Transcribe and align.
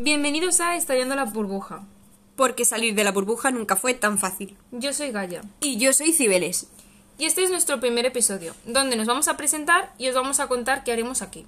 Bienvenidos 0.00 0.60
a 0.60 0.76
Estallando 0.76 1.16
la 1.16 1.24
burbuja. 1.24 1.84
Porque 2.36 2.64
salir 2.64 2.94
de 2.94 3.02
la 3.02 3.10
burbuja 3.10 3.50
nunca 3.50 3.74
fue 3.74 3.94
tan 3.94 4.16
fácil. 4.16 4.56
Yo 4.70 4.92
soy 4.92 5.10
Gaia. 5.10 5.42
Y 5.60 5.76
yo 5.76 5.92
soy 5.92 6.12
Cibeles. 6.12 6.68
Y 7.18 7.24
este 7.24 7.42
es 7.42 7.50
nuestro 7.50 7.80
primer 7.80 8.06
episodio, 8.06 8.54
donde 8.64 8.94
nos 8.94 9.08
vamos 9.08 9.26
a 9.26 9.36
presentar 9.36 9.92
y 9.98 10.06
os 10.06 10.14
vamos 10.14 10.38
a 10.38 10.46
contar 10.46 10.84
qué 10.84 10.92
haremos 10.92 11.20
aquí. 11.20 11.46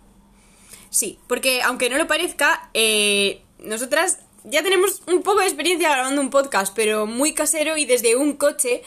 Sí, 0.90 1.20
porque 1.28 1.62
aunque 1.62 1.90
no 1.90 1.96
lo 1.96 2.08
parezca, 2.08 2.68
eh, 2.74 3.40
nosotras 3.60 4.18
ya 4.42 4.64
tenemos 4.64 5.04
un 5.06 5.22
poco 5.22 5.38
de 5.38 5.46
experiencia 5.46 5.92
grabando 5.92 6.20
un 6.20 6.30
podcast, 6.30 6.74
pero 6.74 7.06
muy 7.06 7.34
casero 7.34 7.76
y 7.76 7.84
desde 7.84 8.16
un 8.16 8.32
coche 8.32 8.82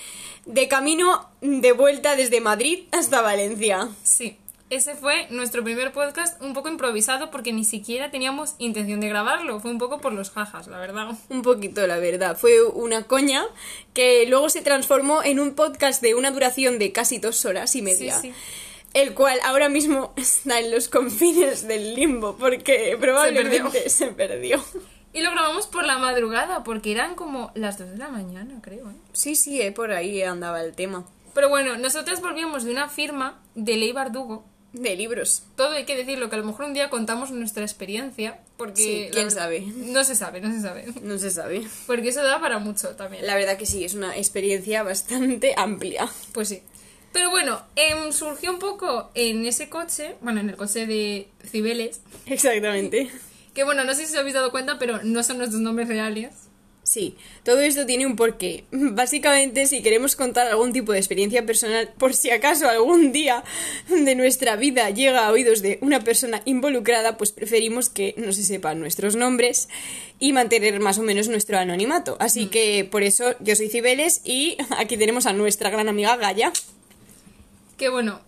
de 0.46 0.68
camino 0.68 1.30
de 1.40 1.72
vuelta 1.72 2.18
desde 2.18 2.42
Madrid 2.42 2.84
hasta 2.92 3.22
Valencia. 3.22 3.88
Sí, 4.04 4.38
ese 4.76 4.96
fue 4.96 5.28
nuestro 5.30 5.64
primer 5.64 5.92
podcast 5.92 6.42
un 6.42 6.54
poco 6.54 6.70
improvisado 6.70 7.30
porque 7.30 7.54
ni 7.54 7.64
siquiera 7.64 8.10
teníamos 8.10 8.56
intención 8.58 9.00
de 9.00 9.10
grabarlo. 9.10 9.60
Fue 9.60 9.72
un 9.72 9.78
poco 9.78 10.00
por 10.00 10.14
los 10.14 10.32
jajas, 10.32 10.68
la 10.68 10.80
verdad. 10.80 11.10
Un 11.30 11.42
poquito, 11.42 11.86
la 11.86 11.98
verdad. 11.98 12.38
Fue 12.38 12.64
una 12.64 13.04
coña 13.04 13.46
que 13.94 14.26
luego 14.28 14.50
se 14.50 14.62
transformó 14.62 15.24
en 15.24 15.40
un 15.40 15.54
podcast 15.54 16.02
de 16.02 16.16
una 16.16 16.32
duración 16.32 16.80
de 16.80 16.92
casi 16.92 17.20
dos 17.20 17.46
horas 17.46 17.76
y 17.76 17.82
media. 17.82 18.20
Sí, 18.20 18.30
sí. 18.30 18.34
El 18.94 19.14
cual 19.14 19.40
ahora 19.44 19.70
mismo 19.70 20.14
está 20.18 20.60
en 20.60 20.72
los 20.72 20.90
confines 20.90 21.68
del 21.68 21.96
limbo 21.96 22.36
porque 22.38 22.98
probablemente 23.00 23.90
se 23.90 24.08
perdió. 24.08 24.64
Y 25.14 25.22
lo 25.22 25.30
grabamos 25.30 25.68
por 25.68 25.86
la 25.86 26.00
madrugada 26.00 26.64
porque 26.64 26.92
eran 26.92 27.14
como 27.14 27.52
las 27.54 27.78
2 27.78 27.92
de 27.92 27.98
la 27.98 28.10
mañana, 28.10 28.60
creo. 28.64 28.90
¿eh? 28.90 28.96
Sí, 29.14 29.36
sí, 29.36 29.62
eh, 29.62 29.72
por 29.72 29.92
ahí 29.92 30.24
andaba 30.24 30.62
el 30.64 30.74
tema. 30.74 31.06
Pero 31.36 31.50
bueno, 31.50 31.78
nosotras 31.78 32.22
volvíamos 32.22 32.64
de 32.64 32.72
una 32.72 32.90
firma 32.90 33.40
de 33.54 33.78
Ley 33.78 33.92
Bardugo. 33.92 34.44
De 34.74 34.96
libros. 34.96 35.44
Todo 35.56 35.72
hay 35.74 35.86
que 35.86 35.96
decirlo, 35.96 36.30
que 36.30 36.36
a 36.36 36.40
lo 36.40 36.46
mejor 36.46 36.66
un 36.66 36.74
día 36.74 36.90
contamos 36.90 37.30
nuestra 37.32 37.64
experiencia, 37.64 38.40
porque... 38.58 38.82
Sí, 38.82 39.08
quién 39.12 39.28
verdad- 39.28 39.42
sabe. 39.44 39.62
No 39.62 40.04
se 40.04 40.16
sabe, 40.16 40.42
no 40.42 40.52
se 40.52 40.62
sabe. 40.62 40.86
No 41.04 41.18
se 41.20 41.30
sabe. 41.30 41.68
Porque 41.86 42.10
eso 42.10 42.24
da 42.24 42.42
para 42.42 42.58
mucho 42.60 42.90
también. 42.96 43.26
La 43.26 43.36
verdad 43.36 43.56
que 43.58 43.66
sí, 43.68 43.84
es 43.84 43.94
una 43.94 44.18
experiencia 44.18 44.82
bastante 44.84 45.54
amplia. 45.58 46.10
Pues 46.34 46.50
sí. 46.50 46.64
Pero 47.12 47.30
bueno, 47.30 47.62
em, 47.76 48.12
surgió 48.12 48.52
un 48.52 48.58
poco 48.58 49.12
en 49.14 49.46
ese 49.46 49.70
coche, 49.70 50.16
bueno, 50.22 50.40
en 50.42 50.50
el 50.50 50.56
coche 50.56 50.88
de 50.88 51.28
Cibeles, 51.48 52.02
Exactamente. 52.26 53.12
que 53.54 53.64
bueno, 53.64 53.84
no 53.84 53.94
sé 53.94 54.08
si 54.08 54.14
os 54.14 54.20
habéis 54.20 54.34
dado 54.34 54.50
cuenta, 54.50 54.80
pero 54.80 55.04
no 55.04 55.22
son 55.22 55.38
nuestros 55.38 55.62
nombres 55.62 55.88
reales. 55.88 56.32
Sí, 56.84 57.16
todo 57.44 57.62
esto 57.62 57.86
tiene 57.86 58.06
un 58.06 58.18
porqué. 58.18 58.66
Básicamente, 58.72 59.66
si 59.68 59.82
queremos 59.82 60.16
contar 60.16 60.48
algún 60.48 60.74
tipo 60.74 60.92
de 60.92 61.00
experiencia 61.00 61.46
personal, 61.46 61.90
por 61.98 62.14
si 62.14 62.30
acaso 62.30 62.68
algún 62.68 63.14
día 63.14 63.44
de 63.90 64.16
nuestra 64.16 64.58
vida 64.58 64.90
llega 64.90 65.26
a 65.26 65.32
oídos 65.32 65.62
de 65.62 65.80
una 65.82 66.02
persona 66.02 66.42
involucrada, 66.46 67.18
pues 67.18 67.32
preferimos 67.32 67.90
que 67.90 68.14
no 68.18 68.34
se 68.34 68.44
sepan 68.44 68.80
nuestros 68.80 69.16
nombres 69.16 69.70
y 70.20 70.34
mantener 70.34 70.80
más 70.82 71.00
o 71.00 71.04
menos 71.04 71.30
nuestro 71.30 71.58
anonimato. 71.58 72.18
Así 72.20 72.48
que 72.48 72.88
por 72.90 73.04
eso 73.04 73.34
yo 73.40 73.56
soy 73.56 73.70
Cibeles 73.70 74.22
y 74.26 74.58
aquí 74.78 74.98
tenemos 74.98 75.26
a 75.26 75.34
nuestra 75.34 75.70
gran 75.70 75.88
amiga 75.88 76.18
Gaya. 76.18 76.52
Que 77.78 77.88
bueno, 77.88 78.20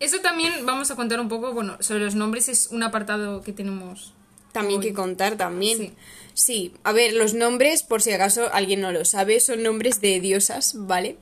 eso 0.00 0.20
también 0.20 0.66
vamos 0.66 0.90
a 0.90 0.96
contar 0.96 1.18
un 1.18 1.28
poco, 1.28 1.54
bueno, 1.54 1.78
sobre 1.80 2.04
los 2.04 2.14
nombres 2.14 2.48
es 2.50 2.68
un 2.70 2.82
apartado 2.82 3.42
que 3.42 3.52
tenemos. 3.52 4.12
También 4.60 4.80
que 4.80 4.92
contar 4.92 5.36
también. 5.36 5.78
Sí. 5.78 5.92
Sí, 6.36 6.72
a 6.84 6.92
ver, 6.92 7.14
los 7.14 7.32
nombres, 7.32 7.82
por 7.82 8.02
si 8.02 8.12
acaso 8.12 8.52
alguien 8.52 8.82
no 8.82 8.92
lo 8.92 9.06
sabe, 9.06 9.40
son 9.40 9.62
nombres 9.62 10.02
de 10.02 10.20
diosas, 10.20 10.74
¿vale? 10.76 11.16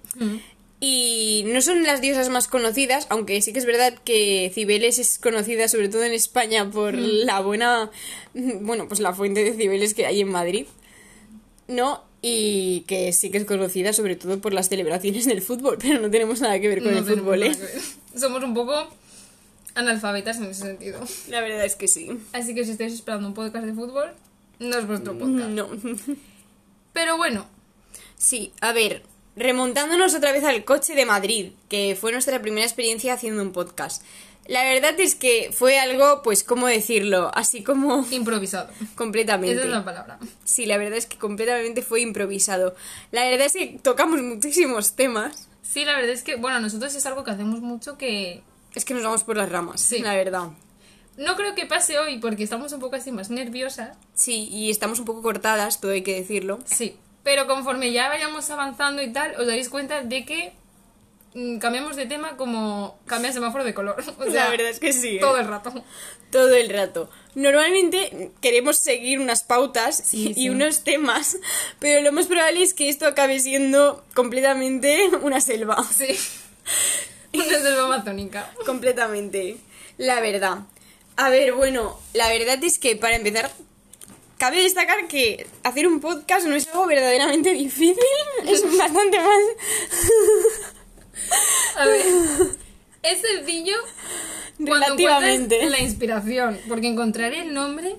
Y 0.80 1.44
no 1.46 1.62
son 1.62 1.84
las 1.84 2.00
diosas 2.00 2.30
más 2.30 2.48
conocidas, 2.48 3.06
aunque 3.10 3.40
sí 3.40 3.52
que 3.52 3.60
es 3.60 3.64
verdad 3.64 3.94
que 4.04 4.50
Cibeles 4.52 4.98
es 4.98 5.20
conocida 5.20 5.68
sobre 5.68 5.88
todo 5.88 6.02
en 6.02 6.12
España 6.12 6.68
por 6.68 6.94
la 6.94 7.38
buena, 7.38 7.92
bueno, 8.34 8.88
pues 8.88 8.98
la 8.98 9.14
fuente 9.14 9.44
de 9.44 9.54
Cibeles 9.54 9.94
que 9.94 10.04
hay 10.04 10.20
en 10.20 10.30
Madrid, 10.30 10.66
¿no? 11.68 12.02
Y 12.20 12.80
que 12.88 13.12
sí 13.12 13.30
que 13.30 13.38
es 13.38 13.44
conocida 13.44 13.92
sobre 13.92 14.16
todo 14.16 14.40
por 14.40 14.52
las 14.52 14.68
celebraciones 14.68 15.26
del 15.26 15.42
fútbol, 15.42 15.78
pero 15.80 16.00
no 16.00 16.10
tenemos 16.10 16.40
nada 16.40 16.58
que 16.58 16.66
ver 16.66 16.82
con 16.82 16.92
No 16.92 16.98
el 16.98 17.04
fútbol, 17.04 17.44
¿eh? 17.44 17.56
Somos 18.16 18.42
un 18.42 18.52
poco 18.52 18.88
analfabetas 19.74 20.38
en 20.38 20.44
ese 20.44 20.62
sentido. 20.62 21.00
La 21.28 21.40
verdad 21.40 21.64
es 21.64 21.76
que 21.76 21.88
sí. 21.88 22.10
Así 22.32 22.54
que 22.54 22.64
si 22.64 22.72
estáis 22.72 22.92
esperando 22.92 23.28
un 23.28 23.34
podcast 23.34 23.64
de 23.66 23.72
fútbol, 23.72 24.12
no 24.58 24.78
es 24.78 24.86
vuestro 24.86 25.18
podcast. 25.18 25.48
No. 25.50 25.68
Pero 26.92 27.16
bueno, 27.16 27.46
Sí, 28.16 28.52
a 28.60 28.72
ver, 28.72 29.02
remontándonos 29.36 30.14
otra 30.14 30.32
vez 30.32 30.44
al 30.44 30.64
coche 30.64 30.94
de 30.94 31.04
Madrid, 31.04 31.52
que 31.68 31.96
fue 32.00 32.12
nuestra 32.12 32.40
primera 32.40 32.64
experiencia 32.64 33.12
haciendo 33.12 33.42
un 33.42 33.52
podcast. 33.52 34.02
La 34.46 34.62
verdad 34.62 34.98
es 34.98 35.14
que 35.14 35.50
fue 35.52 35.78
algo, 35.78 36.22
pues, 36.22 36.44
¿cómo 36.44 36.66
decirlo? 36.66 37.30
Así 37.34 37.62
como 37.62 38.06
improvisado. 38.10 38.70
completamente. 38.94 39.56
Esa 39.56 39.64
es 39.64 39.70
la 39.70 39.84
palabra. 39.84 40.18
Sí, 40.44 40.66
la 40.66 40.76
verdad 40.78 40.98
es 40.98 41.06
que 41.06 41.18
completamente 41.18 41.82
fue 41.82 42.00
improvisado. 42.00 42.74
La 43.10 43.24
verdad 43.24 43.46
es 43.46 43.52
que 43.54 43.78
tocamos 43.82 44.22
muchísimos 44.22 44.94
temas. 44.96 45.48
Sí, 45.62 45.84
la 45.84 45.96
verdad 45.96 46.12
es 46.12 46.22
que, 46.22 46.36
bueno, 46.36 46.60
nosotros 46.60 46.94
es 46.94 47.04
algo 47.06 47.24
que 47.24 47.30
hacemos 47.30 47.60
mucho 47.60 47.98
que 47.98 48.42
Es 48.74 48.84
que 48.84 48.94
nos 48.94 49.02
vamos 49.04 49.24
por 49.24 49.36
las 49.36 49.48
ramas, 49.50 49.80
Sí. 49.80 49.98
la 50.00 50.14
verdad. 50.14 50.48
no 51.16 51.36
creo 51.36 51.54
que 51.54 51.64
pase 51.66 51.98
hoy 51.98 52.18
porque 52.18 52.42
estamos 52.42 52.72
un 52.72 52.80
poco 52.80 52.96
así 52.96 53.12
más 53.12 53.30
nerviosas. 53.30 53.96
Sí, 54.14 54.48
y 54.50 54.70
estamos 54.70 54.98
un 54.98 55.04
poco 55.04 55.22
cortadas, 55.22 55.80
todo 55.80 55.92
hay 55.92 56.02
que 56.02 56.14
decirlo. 56.16 56.58
Sí, 56.64 56.96
pero 57.22 57.46
conforme 57.46 57.92
ya 57.92 58.08
vayamos 58.08 58.50
avanzando 58.50 59.00
y 59.02 59.12
tal, 59.12 59.34
os 59.40 59.46
daréis 59.46 59.68
cuenta 59.68 60.02
de 60.02 60.24
que 60.24 60.52
mm, 61.34 61.58
cambiamos 61.58 61.94
de 61.94 62.06
tema 62.06 62.36
como 62.36 62.98
cambia 63.06 63.28
el 63.28 63.34
semáforo 63.34 63.62
de 63.62 63.74
color. 63.74 63.96
O 64.18 64.24
sea, 64.24 64.44
la 64.46 64.50
verdad 64.50 64.68
es 64.70 64.80
que 64.80 64.92
sí. 64.92 65.16
¿eh? 65.16 65.20
todo 65.20 65.36
el 65.38 65.46
rato. 65.46 65.72
todo 66.32 66.52
el 66.54 66.68
rato. 66.68 67.08
Normalmente 67.36 68.32
queremos 68.40 68.78
seguir 68.78 69.20
unas 69.20 69.44
pautas 69.44 69.96
Sí, 70.04 70.30
y 70.30 70.34
sí. 70.34 70.50
unos 70.50 70.82
temas, 70.82 71.38
pero 71.78 72.00
lo 72.02 72.10
más 72.10 72.26
probable 72.26 72.62
es 72.62 72.74
que 72.74 72.88
esto 72.88 73.06
acabe 73.06 73.38
siendo 73.38 74.04
completamente 74.14 75.10
una 75.22 75.40
selva. 75.40 75.76
Sí. 75.96 76.08
Una 77.34 77.58
selva 77.60 77.84
amazónica. 77.84 78.52
completamente. 78.66 79.56
La 79.98 80.20
verdad. 80.20 80.58
A 81.16 81.28
ver, 81.30 81.52
bueno, 81.52 81.98
la 82.12 82.28
verdad 82.28 82.62
es 82.64 82.78
que 82.78 82.96
para 82.96 83.16
empezar, 83.16 83.50
cabe 84.38 84.62
destacar 84.62 85.06
que 85.06 85.46
hacer 85.62 85.86
un 85.86 86.00
podcast 86.00 86.46
no 86.46 86.56
es 86.56 86.66
algo 86.68 86.86
verdaderamente 86.86 87.52
difícil, 87.52 87.96
es 88.46 88.62
bastante 88.76 89.18
más... 89.20 89.40
A 91.76 91.86
ver, 91.86 92.00
es 93.02 93.20
sencillo 93.20 93.76
Relativamente. 94.58 95.68
la 95.68 95.80
inspiración, 95.80 96.58
porque 96.68 96.88
encontrar 96.88 97.32
el 97.32 97.52
nombre 97.54 97.96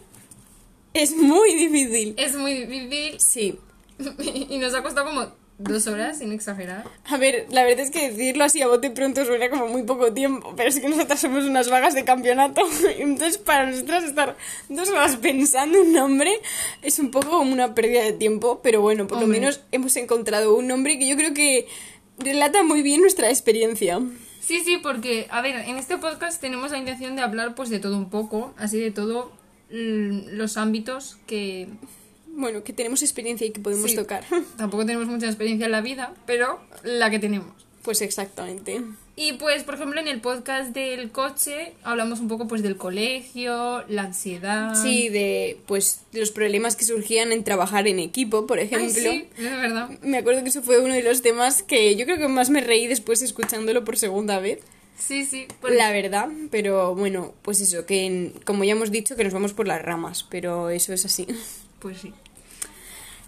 Es 0.93 1.15
muy 1.15 1.53
difícil. 1.55 2.15
es 2.17 2.35
muy 2.35 2.53
difícil 2.65 3.19
Sí. 3.19 3.59
y 4.49 4.57
nos 4.57 4.73
ha 4.73 4.83
costado 4.83 5.07
como 5.07 5.31
dos 5.57 5.87
horas, 5.87 6.19
sin 6.19 6.31
exagerar. 6.31 6.83
A 7.05 7.17
ver, 7.17 7.47
la 7.49 7.63
verdad 7.63 7.85
es 7.85 7.91
que 7.91 8.09
decirlo 8.09 8.43
así 8.43 8.61
a 8.61 8.67
bote 8.67 8.91
pronto 8.91 9.23
suena 9.25 9.49
como 9.49 9.67
muy 9.67 9.83
poco 9.83 10.13
tiempo, 10.13 10.53
pero 10.55 10.69
es 10.69 10.79
que 10.79 10.89
nosotras 10.89 11.19
somos 11.19 11.45
unas 11.45 11.69
vagas 11.69 11.93
de 11.93 12.03
campeonato. 12.03 12.61
Entonces, 12.97 13.37
para 13.37 13.65
nosotras 13.69 14.03
estar 14.03 14.35
dos 14.69 14.89
horas 14.89 15.15
pensando 15.17 15.81
un 15.81 15.93
nombre 15.93 16.31
es 16.81 16.99
un 16.99 17.11
poco 17.11 17.29
como 17.29 17.53
una 17.53 17.73
pérdida 17.73 18.03
de 18.03 18.13
tiempo, 18.13 18.59
pero 18.61 18.81
bueno, 18.81 19.07
por 19.07 19.19
lo 19.19 19.27
menos 19.27 19.61
hemos 19.71 19.95
encontrado 19.95 20.55
un 20.55 20.67
nombre 20.67 20.99
que 20.99 21.07
yo 21.07 21.15
creo 21.15 21.33
que 21.33 21.67
relata 22.17 22.63
muy 22.63 22.81
bien 22.81 23.01
nuestra 23.01 23.29
experiencia. 23.29 23.99
Sí, 24.41 24.61
sí, 24.63 24.77
porque, 24.77 25.27
a 25.31 25.41
ver, 25.41 25.55
en 25.55 25.77
este 25.77 25.97
podcast 25.97 26.39
tenemos 26.39 26.71
la 26.71 26.77
intención 26.77 27.15
de 27.15 27.23
hablar 27.23 27.55
pues 27.55 27.69
de 27.69 27.79
todo 27.79 27.97
un 27.97 28.09
poco, 28.09 28.53
así 28.57 28.79
de 28.79 28.91
todo 28.91 29.31
mm, 29.71 30.35
los 30.35 30.57
ámbitos 30.57 31.17
que 31.25 31.67
Bueno, 32.35 32.63
que 32.63 32.73
tenemos 32.73 33.01
experiencia 33.01 33.47
y 33.47 33.51
que 33.51 33.59
podemos 33.61 33.89
Sí. 33.91 33.95
tocar. 33.97 34.23
tampoco 34.57 34.85
tenemos 34.85 35.07
mucha 35.07 35.27
experiencia 35.27 35.65
en 35.65 35.71
la 35.71 35.81
vida, 35.81 36.13
pero 36.25 36.59
la 36.83 37.09
que 37.09 37.19
tenemos. 37.19 37.51
Pues 37.81 38.01
exactamente. 38.01 38.81
Y 39.15 39.33
pues, 39.33 39.63
por 39.63 39.75
ejemplo, 39.75 40.01
en 40.01 40.07
el 40.07 40.19
podcast 40.19 40.73
del 40.73 41.11
coche 41.11 41.73
hablamos 41.83 42.19
un 42.19 42.27
poco 42.27 42.47
pues 42.47 42.61
del 42.63 42.75
colegio, 42.77 43.83
la 43.87 44.01
ansiedad. 44.03 44.73
Sí, 44.75 45.07
de 45.09 45.59
pues 45.67 46.01
los 46.11 46.31
problemas 46.31 46.75
que 46.75 46.83
surgían 46.83 47.31
en 47.31 47.43
trabajar 47.43 47.87
en 47.87 47.99
equipo, 47.99 48.45
por 48.47 48.57
Ay, 48.57 48.65
ejemplo. 48.65 48.89
sí, 49.11 49.27
es 49.37 49.43
verdad. 49.61 49.89
Me 50.01 50.17
acuerdo 50.17 50.43
que 50.43 50.49
eso 50.49 50.63
fue 50.63 50.79
uno 50.79 50.93
de 50.93 51.03
los 51.03 51.21
temas 51.21 51.63
que 51.63 51.95
yo 51.95 52.05
creo 52.05 52.17
que 52.17 52.27
más 52.27 52.49
me 52.49 52.59
reí 52.59 52.87
después 52.87 53.21
escuchándolo 53.21 53.85
por 53.85 53.97
segunda 53.97 54.39
vez. 54.39 54.59
Sí, 54.97 55.23
sí. 55.25 55.45
porque- 55.61 55.75
La 55.77 55.91
verdad, 55.91 56.29
pero 56.51 56.95
bueno, 56.95 57.33
pues 57.43 57.61
eso, 57.61 57.85
que 57.85 58.05
en- 58.05 58.33
como 58.45 58.63
ya 58.63 58.71
hemos 58.71 58.91
dicho, 58.91 59.15
que 59.15 59.23
nos 59.25 59.33
vamos 59.33 59.53
por 59.53 59.67
las 59.67 59.81
ramas, 59.81 60.25
pero 60.29 60.69
eso 60.71 60.91
es 60.93 61.05
así. 61.05 61.27
Pues 61.79 61.99
sí. 61.99 62.13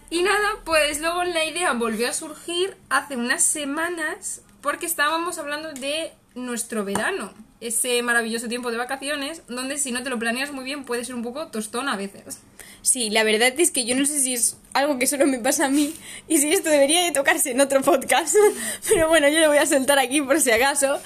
Y 0.10 0.22
nada, 0.22 0.62
pues 0.64 1.02
luego 1.02 1.24
la 1.24 1.46
idea 1.46 1.74
volvió 1.74 2.10
a 2.10 2.14
surgir 2.14 2.76
hace 2.90 3.18
unas 3.18 3.44
semanas 3.44 4.42
porque 4.62 4.86
estábamos 4.86 5.38
hablando 5.38 5.74
de 5.74 6.12
nuestro 6.34 6.86
verano, 6.86 7.34
ese 7.60 8.02
maravilloso 8.04 8.48
tiempo 8.48 8.72
de 8.72 8.78
vacaciones, 8.78 9.42
donde 9.48 9.78
si 9.78 9.92
no 9.92 10.04
te 10.04 10.10
lo 10.10 10.20
planeas 10.20 10.52
muy 10.52 10.64
bien 10.64 10.86
puede 10.86 11.04
ser 11.04 11.16
un 11.16 11.24
poco 11.24 11.48
tostón 11.48 11.90
a 11.90 11.98
veces. 11.98 12.40
Sí, 12.82 13.10
la 13.10 13.24
verdad 13.24 13.54
es 13.58 13.72
que 13.72 13.86
yo 13.86 13.96
no 13.96 14.06
sé 14.06 14.20
si 14.20 14.34
es 14.34 14.58
algo 14.74 14.98
que 15.00 15.08
solo 15.08 15.26
me 15.26 15.40
pasa 15.40 15.66
a 15.66 15.70
mí 15.70 15.94
y 16.28 16.38
si 16.38 16.52
esto 16.54 16.70
debería 16.70 17.04
de 17.04 17.12
tocarse 17.12 17.52
en 17.52 17.60
otro 17.60 17.82
podcast, 17.82 18.36
pero 18.88 19.10
bueno, 19.10 19.28
yo 19.28 19.40
lo 19.40 19.48
voy 19.50 19.58
a 19.58 19.66
soltar 19.66 20.00
aquí 20.00 20.22
por 20.22 20.40
si 20.40 20.52
acaso. 20.52 21.00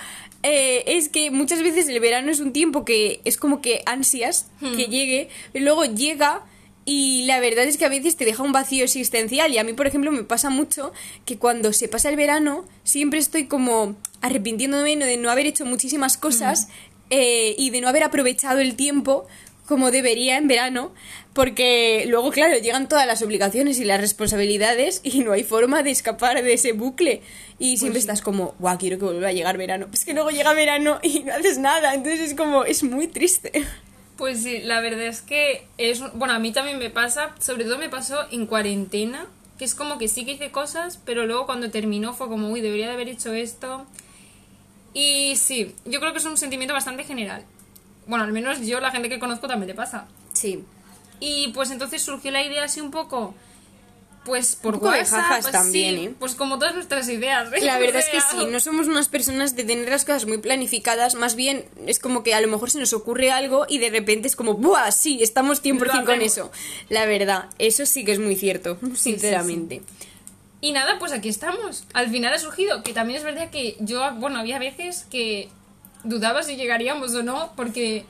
Eh, 0.44 0.98
es 0.98 1.08
que 1.08 1.30
muchas 1.30 1.62
veces 1.62 1.88
el 1.88 2.00
verano 2.00 2.32
es 2.32 2.40
un 2.40 2.52
tiempo 2.52 2.84
que 2.84 3.22
es 3.26 3.38
como 3.38 3.62
que 3.62 3.84
ansias 3.86 4.48
que 4.60 4.88
llegue, 4.88 5.30
y 5.54 5.60
luego 5.60 5.86
llega 5.86 6.44
Y 6.84 7.26
la 7.26 7.40
verdad 7.40 7.66
es 7.66 7.78
que 7.78 7.86
a 7.86 7.90
veces 7.90 8.16
te 8.16 8.26
deja 8.26 8.44
un 8.44 8.52
vacío 8.52 8.84
existencial. 8.84 9.54
Y 9.54 9.58
a 9.58 9.64
mí, 9.64 9.74
por 9.74 9.88
ejemplo, 9.88 10.12
me 10.12 10.24
pasa 10.24 10.50
mucho 10.50 10.92
que 11.26 11.38
cuando 11.38 11.74
se 11.74 11.88
pasa 11.88 12.10
el 12.10 12.16
verano, 12.16 12.66
siempre 12.84 13.20
estoy 13.20 13.46
como 13.46 13.96
arrepintiéndome 14.22 14.96
de 14.96 15.18
no 15.18 15.30
haber 15.30 15.46
hecho 15.46 15.66
muchísimas 15.66 16.18
cosas 16.18 16.70
eh, 17.10 17.56
y 17.58 17.70
de 17.70 17.82
no 17.82 17.90
haber 17.90 18.04
aprovechado 18.04 18.60
el 18.60 18.76
tiempo 18.76 19.28
como 19.68 19.90
debería 19.90 20.38
en 20.38 20.50
verano, 20.50 20.92
porque 21.32 22.04
luego, 22.08 22.32
claro, 22.32 22.58
llegan 22.58 22.90
todas 22.90 23.08
las 23.08 23.22
obligaciones 23.22 23.80
y 23.80 23.86
las 23.86 24.02
responsabilidades 24.02 25.00
y 25.02 25.20
no 25.20 25.32
hay 25.32 25.46
forma 25.46 25.82
de 25.82 25.92
escapar 25.92 26.44
de 26.44 26.54
ese 26.54 26.74
bucle. 26.74 27.22
Y 27.58 27.78
siempre 27.78 28.00
estás 28.00 28.22
como, 28.22 28.54
guau, 28.60 28.78
quiero 28.78 29.00
que 29.00 29.06
vuelva 29.06 29.30
a 29.30 29.32
llegar 29.32 29.58
verano. 29.58 29.88
Pues 29.88 30.04
que 30.04 30.14
luego 30.14 30.30
llega 30.30 30.54
verano 30.54 31.00
y 31.04 31.20
no 31.20 31.34
haces 31.34 31.58
nada, 31.58 31.94
entonces 31.94 32.20
es 32.32 32.34
como, 32.34 32.66
es 32.66 32.84
muy 32.84 33.08
triste. 33.08 33.66
Pues 34.22 34.44
sí, 34.44 34.60
la 34.60 34.82
verdad 34.82 35.08
es 35.08 35.24
que 35.24 35.66
es. 35.80 36.00
Bueno, 36.14 36.36
a 36.36 36.38
mí 36.38 36.52
también 36.52 36.78
me 36.78 36.92
pasa, 36.92 37.34
sobre 37.40 37.64
todo 37.64 37.80
me 37.80 37.90
pasó 37.90 38.20
en 38.30 38.46
cuarentena, 38.46 39.26
que 39.58 39.66
es 39.66 39.74
como 39.74 39.98
que 39.98 40.08
sí 40.08 40.26
que 40.26 40.34
hice 40.34 40.52
cosas, 40.52 41.00
pero 41.04 41.26
luego 41.26 41.48
cuando 41.48 41.72
terminó 41.72 42.14
fue 42.14 42.28
como, 42.28 42.50
uy, 42.52 42.62
debería 42.62 42.86
de 42.86 42.94
haber 42.94 43.10
hecho 43.10 43.34
esto. 43.34 43.88
Y 44.94 45.38
sí, 45.38 45.74
yo 45.86 46.00
creo 46.00 46.12
que 46.12 46.20
es 46.20 46.26
un 46.26 46.38
sentimiento 46.38 46.72
bastante 46.72 47.04
general. 47.04 47.44
Bueno, 48.06 48.24
al 48.24 48.32
menos 48.32 48.62
yo, 48.62 48.80
la 48.80 48.92
gente 48.92 49.10
que 49.10 49.18
conozco, 49.18 49.48
también 49.48 49.70
le 49.70 49.74
pasa. 49.74 50.06
Sí. 50.34 50.64
Y 51.20 51.48
pues 51.56 51.72
entonces 51.72 52.04
surgió 52.04 52.30
la 52.30 52.44
idea 52.44 52.66
así 52.66 52.80
un 52.80 52.92
poco. 52.92 53.34
Pues 54.24 54.56
por 54.56 54.76
Un 54.76 54.80
poco 54.82 54.92
de 54.92 55.00
WhatsApp, 55.00 55.22
jajas 55.22 55.42
pues, 55.46 55.52
también, 55.52 55.96
sí, 55.96 56.06
¿eh? 56.06 56.14
Pues 56.20 56.36
como 56.36 56.60
todas 56.60 56.76
nuestras 56.76 57.10
ideas. 57.10 57.52
¿eh? 57.54 57.66
La 57.66 57.80
verdad 57.80 58.02
es 58.02 58.10
que 58.10 58.22
sí, 58.32 58.46
no 58.46 58.60
somos 58.60 58.88
unas 58.88 59.10
personas 59.10 59.56
de 59.56 59.64
tener 59.64 59.90
las 59.90 60.06
cosas 60.06 60.28
muy 60.28 60.38
planificadas, 60.38 61.16
más 61.16 61.36
bien 61.36 61.66
es 61.88 61.98
como 61.98 62.22
que 62.22 62.36
a 62.36 62.42
lo 62.42 62.48
mejor 62.48 62.70
se 62.70 62.80
nos 62.80 62.94
ocurre 62.94 63.32
algo 63.32 63.66
y 63.68 63.80
de 63.80 63.90
repente 63.90 64.28
es 64.28 64.36
como, 64.36 64.54
¡buah! 64.54 64.92
Sí, 64.92 65.20
estamos 65.22 65.64
100% 65.64 66.06
con 66.06 66.22
eso. 66.22 66.52
La 66.90 67.06
verdad, 67.06 67.46
eso 67.58 67.86
sí 67.88 68.06
que 68.06 68.12
es 68.12 68.20
muy 68.20 68.36
cierto, 68.36 68.78
sinceramente. 68.96 69.82
Y 70.62 70.74
nada, 70.74 71.00
pues 71.00 71.12
aquí 71.12 71.28
estamos. 71.28 71.86
Al 71.94 72.10
final 72.12 72.34
ha 72.34 72.38
surgido, 72.38 72.84
que 72.84 72.94
también 72.94 73.18
es 73.18 73.24
verdad 73.24 73.50
que 73.50 73.76
yo, 73.80 74.14
bueno, 74.16 74.38
había 74.38 74.60
veces 74.60 75.08
que 75.10 75.50
dudaba 76.04 76.44
si 76.44 76.56
llegaríamos 76.56 77.16
o 77.16 77.24
no, 77.24 77.54
porque 77.56 78.06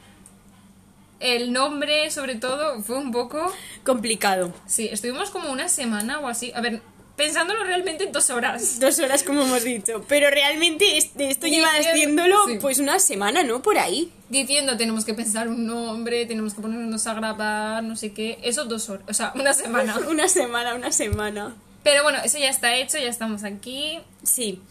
el 1.21 1.53
nombre, 1.53 2.09
sobre 2.11 2.35
todo, 2.35 2.81
fue 2.81 2.97
un 2.97 3.11
poco... 3.11 3.51
Complicado. 3.85 4.53
Sí, 4.65 4.89
estuvimos 4.91 5.29
como 5.29 5.51
una 5.51 5.69
semana 5.69 6.19
o 6.19 6.27
así. 6.27 6.51
A 6.55 6.61
ver, 6.61 6.81
pensándolo 7.15 7.63
realmente 7.63 8.05
en 8.05 8.11
dos 8.11 8.29
horas. 8.29 8.79
Dos 8.79 8.99
horas 8.99 9.23
como 9.23 9.43
hemos 9.43 9.63
dicho, 9.63 10.03
pero 10.07 10.29
realmente 10.29 10.97
este- 10.97 11.29
esto 11.29 11.47
lleva 11.47 11.69
haciéndolo 11.69 12.37
sí. 12.47 12.57
pues 12.59 12.79
una 12.79 12.99
semana, 12.99 13.43
¿no? 13.43 13.61
Por 13.61 13.77
ahí. 13.77 14.11
Diciendo, 14.29 14.77
tenemos 14.77 15.05
que 15.05 15.13
pensar 15.13 15.47
un 15.47 15.65
nombre, 15.67 16.25
tenemos 16.25 16.53
que 16.53 16.61
ponernos 16.61 17.05
a 17.07 17.13
grabar, 17.13 17.83
no 17.83 17.95
sé 17.95 18.13
qué. 18.13 18.39
Eso 18.43 18.65
dos 18.65 18.89
horas, 18.89 19.05
o 19.07 19.13
sea, 19.13 19.31
una 19.35 19.53
semana. 19.53 19.97
Una 20.09 20.27
semana, 20.27 20.73
una 20.75 20.91
semana. 20.91 21.55
Pero 21.83 22.03
bueno, 22.03 22.19
eso 22.23 22.37
ya 22.37 22.49
está 22.49 22.75
hecho, 22.75 22.97
ya 22.97 23.09
estamos 23.09 23.43
aquí. 23.43 23.99
Sí. 24.23 24.61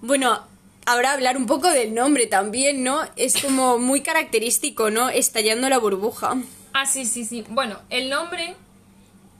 Bueno, 0.00 0.46
ahora 0.90 1.12
hablar 1.12 1.36
un 1.36 1.46
poco 1.46 1.68
del 1.70 1.94
nombre 1.94 2.26
también, 2.26 2.82
¿no? 2.82 3.00
Es 3.16 3.40
como 3.42 3.78
muy 3.78 4.00
característico, 4.02 4.90
¿no? 4.90 5.08
Estallando 5.10 5.68
la 5.68 5.78
burbuja. 5.78 6.36
Ah, 6.72 6.86
sí, 6.86 7.04
sí, 7.04 7.24
sí. 7.24 7.44
Bueno, 7.48 7.80
el 7.90 8.08
nombre... 8.10 8.54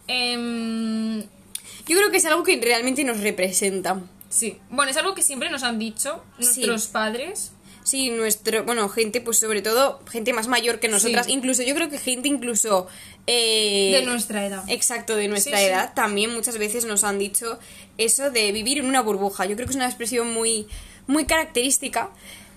em, 0.09 1.21
Yo 1.21 1.97
creo 1.97 2.11
que 2.11 2.19
es 2.19 2.25
algo 2.25 2.43
que 2.43 2.61
realmente 2.61 3.05
nos 3.05 3.21
representa. 3.21 4.01
Sí, 4.29 4.59
bueno, 4.71 4.91
es 4.91 4.97
algo 4.97 5.15
que 5.15 5.23
siempre 5.23 5.51
nos 5.51 5.63
han 5.63 5.79
dicho 5.79 6.23
nuestros 6.39 6.87
padres. 6.87 7.53
Sí, 7.83 8.11
nuestro, 8.11 8.63
bueno, 8.65 8.89
gente, 8.89 9.21
pues 9.21 9.39
sobre 9.39 9.63
todo 9.63 10.01
gente 10.09 10.33
más 10.33 10.47
mayor 10.47 10.79
que 10.79 10.89
nosotras, 10.89 11.27
Sí. 11.27 11.33
incluso 11.33 11.63
yo 11.63 11.75
creo 11.75 11.89
que 11.89 11.99
gente 11.99 12.29
incluso 12.29 12.87
eh, 13.27 13.91
De 13.99 14.07
nuestra 14.07 14.45
edad. 14.47 14.63
Exacto, 14.69 15.17
de 15.17 15.27
nuestra 15.29 15.59
sí. 15.59 15.65
edad, 15.65 15.95
también 15.95 16.33
muchas 16.33 16.59
veces 16.59 16.85
nos 16.85 17.03
han 17.05 17.19
dicho 17.19 17.59
eso 17.99 18.31
de 18.31 18.53
vivir 18.53 18.79
en 18.79 18.87
una 18.87 19.01
burbuja. 19.01 19.47
Yo 19.47 19.57
creo 19.57 19.67
que 19.67 19.71
es 19.73 19.77
una 19.77 19.87
expresión 19.87 20.33
muy, 20.33 20.67
muy 21.11 21.25
característica. 21.27 22.11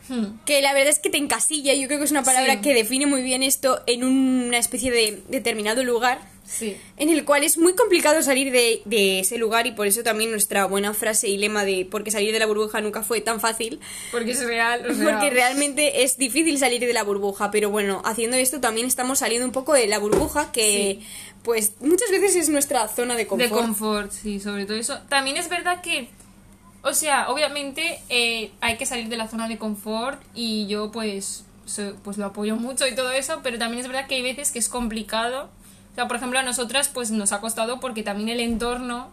Hmm. 0.10 0.38
Que 0.46 0.62
la 0.62 0.74
verdad 0.74 0.90
es 0.90 1.00
que 1.00 1.10
te 1.10 1.18
encasilla, 1.18 1.74
yo 1.74 1.88
creo 1.88 1.98
que 2.00 2.04
es 2.06 2.12
una 2.12 2.24
palabra 2.24 2.56
Sí. 2.56 2.60
que 2.62 2.74
define 2.74 3.06
muy 3.06 3.22
bien 3.22 3.42
esto 3.42 3.82
en 3.88 4.04
una 4.04 4.58
especie 4.58 4.92
de 4.92 5.22
determinado 5.30 5.82
lugar 5.86 6.20
Sí. 6.46 6.76
en 6.98 7.08
el 7.08 7.24
cual 7.24 7.46
es 7.46 7.58
muy 7.58 7.74
complicado 7.74 8.22
salir 8.22 8.52
de, 8.52 8.82
de 8.84 9.22
ese 9.22 9.38
lugar 9.38 9.66
y 9.66 9.72
por 9.72 9.88
eso 9.88 10.04
también 10.04 10.30
nuestra 10.30 10.66
buena 10.66 10.94
frase 10.94 11.30
y 11.30 11.38
lema 11.38 11.64
de 11.64 11.88
porque 11.90 12.12
salir 12.12 12.34
de 12.34 12.40
la 12.40 12.46
burbuja 12.48 12.82
nunca 12.82 13.02
fue 13.02 13.22
tan 13.22 13.40
fácil, 13.40 13.80
Porque 14.12 14.32
es 14.32 14.44
real. 14.46 14.86
o 14.92 14.94
sea, 14.94 15.10
porque 15.10 15.30
realmente 15.30 16.04
es 16.04 16.18
difícil 16.18 16.58
salir 16.60 16.82
de 16.82 16.92
la 16.92 17.04
burbuja, 17.04 17.50
pero 17.50 17.70
bueno, 17.70 18.02
haciendo 18.04 18.36
esto 18.36 18.60
también 18.60 18.86
estamos 18.88 19.20
saliendo 19.20 19.46
un 19.46 19.54
poco 19.54 19.72
de 19.72 19.88
la 19.88 20.00
burbuja 20.00 20.52
que 20.52 21.00
pues 21.44 21.76
muchas 21.80 22.12
veces 22.12 22.36
es 22.36 22.50
nuestra 22.50 22.90
zona 22.90 23.16
de 23.16 23.26
confort. 23.26 23.50
De 23.50 23.58
confort, 23.58 24.12
sí, 24.12 24.42
sobre 24.42 24.66
todo 24.66 24.76
eso. 24.76 25.00
También 25.08 25.38
es 25.38 25.48
verdad 25.48 25.82
que, 25.82 26.10
o 26.84 26.94
sea, 26.94 27.30
obviamente 27.30 28.00
eh, 28.10 28.52
hay 28.62 28.78
que 28.78 28.86
salir 28.86 29.08
de 29.10 29.18
la 29.18 29.28
zona 29.28 29.48
de 29.48 29.58
confort 29.58 30.22
y 30.36 30.68
yo 30.68 30.92
pues, 30.92 31.46
so- 31.66 31.96
pues 32.04 32.18
lo 32.18 32.26
apoyo 32.28 32.56
mucho 32.58 32.86
y 32.88 32.94
todo 32.96 33.12
eso, 33.12 33.40
pero 33.44 33.58
también 33.58 33.82
es 33.82 33.88
verdad 33.88 34.08
que 34.08 34.16
hay 34.16 34.22
veces 34.22 34.52
que 34.52 34.60
es 34.60 34.70
complicado. 34.70 35.50
O 35.92 35.96
sea, 35.96 36.08
por 36.08 36.18
ejemplo, 36.18 36.40
a 36.40 36.44
nosotras 36.44 36.90
pues 36.90 37.12
nos 37.12 37.32
ha 37.34 37.40
costado 37.40 37.80
porque 37.80 38.04
también 38.04 38.30
el 38.30 38.40
entorno 38.40 39.12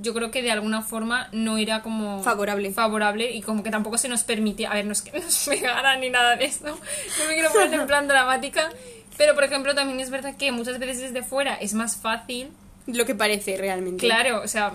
yo 0.00 0.14
creo 0.14 0.30
que 0.30 0.42
de 0.42 0.52
alguna 0.52 0.82
forma 0.82 1.28
no 1.32 1.58
era 1.58 1.82
como 1.82 2.22
Favorable. 2.22 2.70
favorable 2.70 3.32
y 3.32 3.42
como 3.42 3.64
que 3.64 3.70
tampoco 3.70 3.98
se 3.98 4.08
nos 4.08 4.22
permitía 4.22 4.70
a 4.70 4.74
ver 4.74 4.86
no 4.86 4.92
es 4.92 5.02
que 5.02 5.10
nos 5.20 5.46
pegaran 5.48 6.00
ni 6.00 6.08
nada 6.08 6.36
de 6.36 6.44
eso 6.44 6.64
no 7.18 7.26
me 7.26 7.34
quiero 7.34 7.50
poner 7.50 7.74
en 7.80 7.86
plan 7.88 8.06
dramática 8.06 8.70
pero 9.16 9.34
por 9.34 9.42
ejemplo 9.42 9.74
también 9.74 9.98
es 9.98 10.10
verdad 10.10 10.36
que 10.36 10.52
muchas 10.52 10.78
veces 10.78 11.00
desde 11.12 11.24
fuera 11.26 11.54
es 11.56 11.74
más 11.74 11.96
fácil 11.96 12.50
Lo 12.86 13.06
que 13.06 13.16
parece 13.16 13.56
realmente. 13.56 14.06
Claro, 14.06 14.40
o 14.40 14.46
sea, 14.46 14.74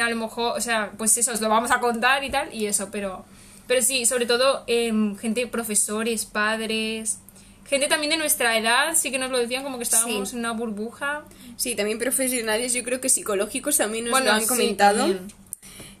a 0.00 0.10
lo 0.10 0.16
mejor, 0.16 0.56
o 0.56 0.60
sea, 0.60 0.92
pues 0.96 1.16
eso, 1.18 1.32
os 1.32 1.40
lo 1.40 1.48
vamos 1.48 1.70
a 1.70 1.80
contar 1.80 2.22
y 2.24 2.30
tal, 2.30 2.52
y 2.54 2.66
eso, 2.66 2.88
pero, 2.90 3.24
pero 3.66 3.82
sí, 3.82 4.06
sobre 4.06 4.26
todo 4.26 4.64
em, 4.66 5.16
gente, 5.16 5.46
profesores, 5.46 6.24
padres, 6.26 7.18
gente 7.66 7.88
también 7.88 8.10
de 8.10 8.16
nuestra 8.16 8.56
edad, 8.58 8.94
sí 8.96 9.10
que 9.10 9.18
nos 9.18 9.30
lo 9.30 9.38
decían 9.38 9.62
como 9.64 9.76
que 9.78 9.84
estábamos 9.84 10.28
Sí. 10.30 10.34
en 10.36 10.40
una 10.40 10.52
burbuja. 10.52 11.24
Sí, 11.56 11.74
también 11.74 11.98
profesionales, 11.98 12.72
yo 12.74 12.82
creo 12.84 13.00
que 13.00 13.08
psicológicos 13.08 13.76
también 13.78 14.04
nos 14.04 14.12
Bueno, 14.12 14.26
lo 14.26 14.32
han 14.32 14.42
sí, 14.42 14.46
comentado. 14.48 14.98
también. 14.98 15.32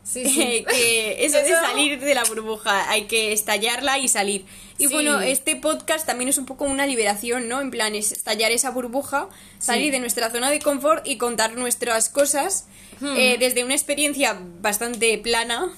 Sí, 0.08 0.24
sí. 0.28 0.64
Que 0.70 1.24
eso 1.26 1.38
de 1.38 1.48
salir 1.50 1.98
de 1.98 2.14
la 2.14 2.22
burbuja, 2.24 2.88
hay 2.90 3.06
que 3.06 3.32
estallarla 3.32 3.98
y 3.98 4.08
salir. 4.08 4.44
Y 4.78 4.86
Sí. 4.86 4.92
bueno, 4.92 5.20
este 5.20 5.56
podcast 5.56 6.06
también 6.06 6.28
es 6.28 6.38
un 6.38 6.46
poco 6.46 6.64
una 6.64 6.86
liberación, 6.86 7.48
¿no? 7.48 7.60
En 7.60 7.70
plan, 7.70 7.94
es 7.94 8.12
estallar 8.12 8.52
esa 8.52 8.70
burbuja, 8.70 9.28
salir 9.58 9.86
Sí. 9.86 9.90
de 9.90 9.98
nuestra 9.98 10.30
zona 10.30 10.50
de 10.50 10.60
confort 10.60 11.06
y 11.06 11.16
contar 11.16 11.56
nuestras 11.56 12.08
cosas 12.08 12.66
Hmm. 13.00 13.14
eh, 13.16 13.36
desde 13.38 13.64
una 13.64 13.74
experiencia 13.74 14.38
bastante 14.60 15.18
plana. 15.18 15.70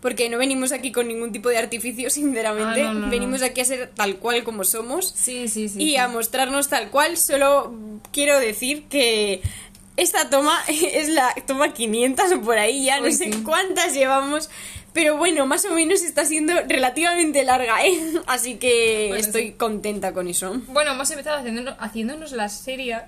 Porque 0.00 0.28
no 0.28 0.36
venimos 0.38 0.72
aquí 0.72 0.92
con 0.92 1.08
ningún 1.08 1.32
tipo 1.32 1.48
de 1.48 1.56
artificio, 1.58 2.10
sinceramente. 2.20 2.82
Ah, 2.82 2.88
no, 2.88 2.94
no, 2.94 3.00
no. 3.06 3.10
venimos 3.10 3.42
aquí 3.42 3.60
a 3.62 3.64
ser 3.64 3.90
tal 3.94 4.16
cual 4.18 4.44
como 4.44 4.62
somos 4.62 5.12
Sí, 5.16 5.48
sí, 5.48 5.68
sí. 5.68 5.82
y 5.82 5.88
sí. 5.90 5.96
a 5.96 6.06
mostrarnos 6.06 6.68
tal 6.68 6.90
cual. 6.90 7.16
Solo 7.16 7.74
quiero 8.12 8.38
decir 8.38 8.84
que 8.88 9.40
esta 9.96 10.28
toma 10.30 10.58
es 10.68 11.08
la 11.08 11.34
toma 11.46 11.72
500 11.72 12.32
o 12.32 12.40
por 12.42 12.58
ahí, 12.58 12.84
ya 12.86 12.98
no 13.00 13.06
Uy, 13.06 13.12
sé 13.12 13.32
sí. 13.32 13.42
cuántas 13.42 13.94
llevamos. 13.94 14.50
Pero 14.92 15.18
bueno, 15.18 15.44
más 15.46 15.62
o 15.66 15.72
menos 15.74 16.00
está 16.02 16.24
siendo 16.24 16.54
relativamente 16.68 17.44
larga, 17.44 17.84
¿eh? 17.84 18.00
Así 18.26 18.56
que 18.56 19.08
Bueno, 19.08 19.20
estoy 19.26 19.42
sí. 19.48 19.52
contenta 19.52 20.14
con 20.14 20.26
eso. 20.26 20.54
Bueno, 20.68 20.92
hemos 20.92 21.10
empezado 21.10 21.36
haciéndonos, 21.36 21.74
haciéndonos 21.78 22.32
las 22.32 22.58
serias, 22.58 23.04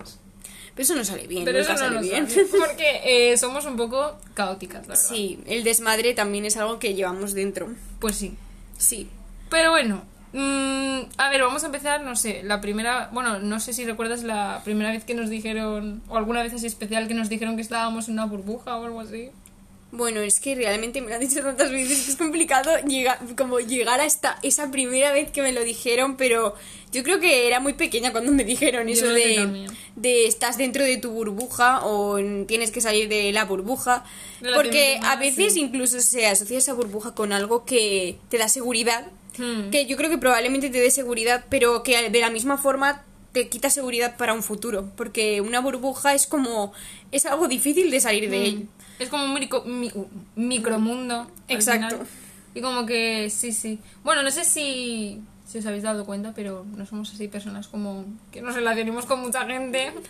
Pero 0.74 0.82
eso 0.82 0.94
no 0.94 1.04
sale 1.04 1.26
bien, 1.26 1.46
pero 1.46 1.58
eso 1.60 1.72
no 1.72 1.78
sale 1.78 1.94
nos 1.96 2.02
bien. 2.02 2.28
sale, 2.28 2.44
porque 2.58 3.00
eh, 3.32 3.38
somos 3.38 3.64
un 3.64 3.76
poco 3.78 4.18
caóticas, 4.34 4.82
la 4.82 4.88
verdad. 4.94 5.02
Sí, 5.08 5.40
el 5.46 5.64
desmadre 5.64 6.12
también 6.12 6.44
es 6.44 6.58
algo 6.58 6.78
que 6.78 6.92
llevamos 6.92 7.32
dentro. 7.32 7.68
Pues 8.00 8.16
sí. 8.16 8.34
Sí. 8.76 9.08
Pero 9.48 9.70
bueno, 9.70 10.02
mm, 10.32 11.00
a 11.16 11.30
ver, 11.30 11.42
vamos 11.42 11.62
a 11.62 11.66
empezar, 11.66 12.02
no 12.02 12.16
sé, 12.16 12.42
la 12.44 12.60
primera, 12.60 13.08
bueno, 13.12 13.38
no 13.38 13.60
sé 13.60 13.72
si 13.72 13.84
recuerdas 13.84 14.22
la 14.22 14.60
primera 14.64 14.90
vez 14.90 15.04
que 15.04 15.14
nos 15.14 15.30
dijeron, 15.30 16.02
o 16.08 16.16
alguna 16.16 16.42
vez 16.42 16.52
así 16.52 16.66
especial 16.66 17.08
que 17.08 17.14
nos 17.14 17.28
dijeron 17.28 17.56
que 17.56 17.62
estábamos 17.62 18.08
en 18.08 18.14
una 18.14 18.26
burbuja 18.26 18.76
o 18.76 18.84
algo 18.84 19.00
así. 19.00 19.30
Bueno, 19.90 20.20
es 20.20 20.38
que 20.38 20.54
realmente 20.54 21.00
me 21.00 21.08
lo 21.08 21.14
han 21.14 21.20
dicho 21.22 21.40
tantas 21.40 21.70
veces 21.70 22.04
que 22.04 22.10
es 22.10 22.16
complicado 22.18 22.70
llegar, 22.86 23.18
como 23.38 23.58
llegar 23.58 24.00
a 24.00 24.04
esta, 24.04 24.38
esa 24.42 24.70
primera 24.70 25.12
vez 25.12 25.30
que 25.30 25.40
me 25.40 25.50
lo 25.52 25.64
dijeron, 25.64 26.18
pero 26.18 26.54
yo 26.92 27.02
creo 27.02 27.20
que 27.20 27.46
era 27.46 27.58
muy 27.58 27.72
pequeña 27.72 28.12
cuando 28.12 28.30
me 28.30 28.44
dijeron 28.44 28.86
Yo 28.86 28.92
eso 28.92 29.06
de, 29.14 29.66
de 29.96 30.26
estás 30.26 30.58
dentro 30.58 30.84
de 30.84 30.98
tu 30.98 31.10
burbuja 31.12 31.86
o 31.86 32.18
en- 32.18 32.46
tienes 32.46 32.70
que 32.70 32.82
salir 32.82 33.08
de 33.08 33.32
la 33.32 33.46
burbuja, 33.46 34.04
porque 34.54 35.00
a 35.02 35.16
veces 35.16 35.54
sí. 35.54 35.60
incluso 35.60 36.00
se 36.00 36.26
asocia 36.26 36.58
esa 36.58 36.74
burbuja 36.74 37.14
con 37.14 37.32
algo 37.32 37.64
que 37.64 38.18
te 38.28 38.36
da 38.36 38.48
seguridad, 38.50 39.06
Hmm. 39.38 39.70
que 39.70 39.86
yo 39.86 39.96
creo 39.96 40.10
que 40.10 40.18
probablemente 40.18 40.68
te 40.70 40.78
dé 40.80 40.90
seguridad, 40.90 41.44
pero 41.48 41.82
que 41.82 42.10
de 42.10 42.20
la 42.20 42.30
misma 42.30 42.58
forma 42.58 43.04
te 43.32 43.48
quita 43.48 43.70
seguridad 43.70 44.16
para 44.16 44.32
un 44.32 44.42
futuro, 44.42 44.90
porque 44.96 45.40
una 45.40 45.60
burbuja 45.60 46.14
es 46.14 46.26
como 46.26 46.72
es 47.12 47.24
algo 47.26 47.46
difícil 47.46 47.90
de 47.90 48.00
salir 48.00 48.28
de 48.30 48.44
ella. 48.44 48.66
Es 48.98 49.08
como 49.10 49.24
un 49.24 49.34
micro, 49.34 49.62
mi- 49.64 49.92
uh, 49.94 50.06
micromundo. 50.34 51.30
Exacto. 51.48 52.00
Y 52.54 52.60
como 52.60 52.86
que, 52.86 53.30
sí, 53.30 53.52
sí. 53.52 53.78
Bueno, 54.02 54.22
no 54.22 54.30
sé 54.30 54.44
si, 54.44 55.20
si 55.46 55.58
os 55.58 55.66
habéis 55.66 55.84
dado 55.84 56.04
cuenta, 56.04 56.32
pero 56.34 56.66
no 56.76 56.84
somos 56.86 57.12
así 57.12 57.28
personas 57.28 57.68
como 57.68 58.06
que 58.32 58.42
nos 58.42 58.54
relacionemos 58.54 59.06
con 59.06 59.20
mucha 59.20 59.44
gente. 59.46 59.92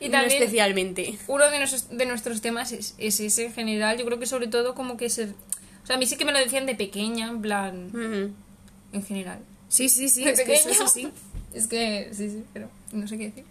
Y 0.00 0.06
No 0.08 0.12
también 0.18 0.42
especialmente. 0.42 1.18
uno 1.26 1.50
de 1.50 1.58
nuestros, 1.58 1.88
de 1.90 2.06
nuestros 2.06 2.40
temas 2.40 2.72
es, 2.72 2.94
es 2.98 3.20
ese 3.20 3.46
en 3.46 3.52
general. 3.52 3.98
Yo 3.98 4.06
creo 4.06 4.18
que 4.18 4.24
sobre 4.26 4.46
todo 4.48 4.74
como 4.74 4.96
que 4.96 5.10
ser... 5.10 5.34
O 5.82 5.86
sea, 5.86 5.96
a 5.96 5.98
mí 5.98 6.06
sí 6.06 6.16
que 6.16 6.24
me 6.24 6.32
lo 6.32 6.38
decían 6.38 6.64
de 6.66 6.74
pequeña, 6.74 7.28
en 7.28 7.42
plan, 7.42 7.86
Ujú. 7.88 8.32
En 8.92 9.04
general. 9.04 9.40
Sí, 9.68 9.88
sí, 9.88 10.08
sí, 10.08 10.24
es 10.24 10.40
que 10.40 10.52
eso 10.52 10.68
es 10.68 10.76
pequeño. 10.78 10.84
así. 10.84 11.08
Es 11.54 11.66
que, 11.66 12.10
sí, 12.12 12.30
sí, 12.30 12.44
pero 12.52 12.68
no 12.92 13.06
sé 13.06 13.18
qué 13.18 13.24
decir. 13.26 13.44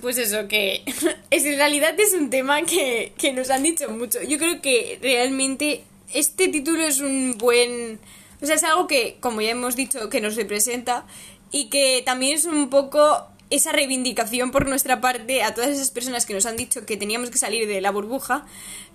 Pues 0.00 0.18
eso, 0.18 0.46
que 0.48 0.82
es, 1.30 1.44
en 1.44 1.56
realidad 1.56 1.98
es 1.98 2.12
un 2.12 2.30
tema 2.30 2.62
que, 2.62 3.12
que 3.18 3.32
nos 3.32 3.50
han 3.50 3.62
dicho 3.62 3.88
mucho. 3.90 4.22
Yo 4.22 4.38
creo 4.38 4.60
que 4.60 4.98
realmente 5.00 5.84
este 6.12 6.48
título 6.48 6.84
es 6.84 7.00
un 7.00 7.36
buen... 7.38 7.98
O 8.42 8.46
sea, 8.46 8.56
es 8.56 8.64
algo 8.64 8.86
que, 8.86 9.16
como 9.20 9.40
ya 9.40 9.50
hemos 9.50 9.76
dicho, 9.76 10.10
que 10.10 10.20
nos 10.20 10.36
representa 10.36 11.06
y 11.50 11.70
que 11.70 12.02
también 12.04 12.34
es 12.34 12.44
un 12.44 12.68
poco 12.68 13.26
esa 13.50 13.72
reivindicación 13.72 14.50
por 14.50 14.68
nuestra 14.68 15.00
parte 15.00 15.42
a 15.42 15.54
todas 15.54 15.70
esas 15.70 15.90
personas 15.90 16.26
que 16.26 16.34
nos 16.34 16.46
han 16.46 16.56
dicho 16.56 16.84
que 16.84 16.96
teníamos 16.96 17.30
que 17.30 17.38
salir 17.38 17.68
de 17.68 17.80
la 17.80 17.90
burbuja, 17.90 18.44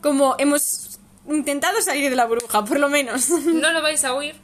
como 0.02 0.36
hemos 0.38 1.00
intentado 1.28 1.82
salir 1.82 2.10
de 2.10 2.16
la 2.16 2.26
burbuja, 2.26 2.66
por 2.66 2.80
lo 2.80 2.90
menos. 2.90 3.30
No 3.30 3.72
lo 3.72 3.82
vais 3.82 4.04
a 4.04 4.14
oír, 4.14 4.36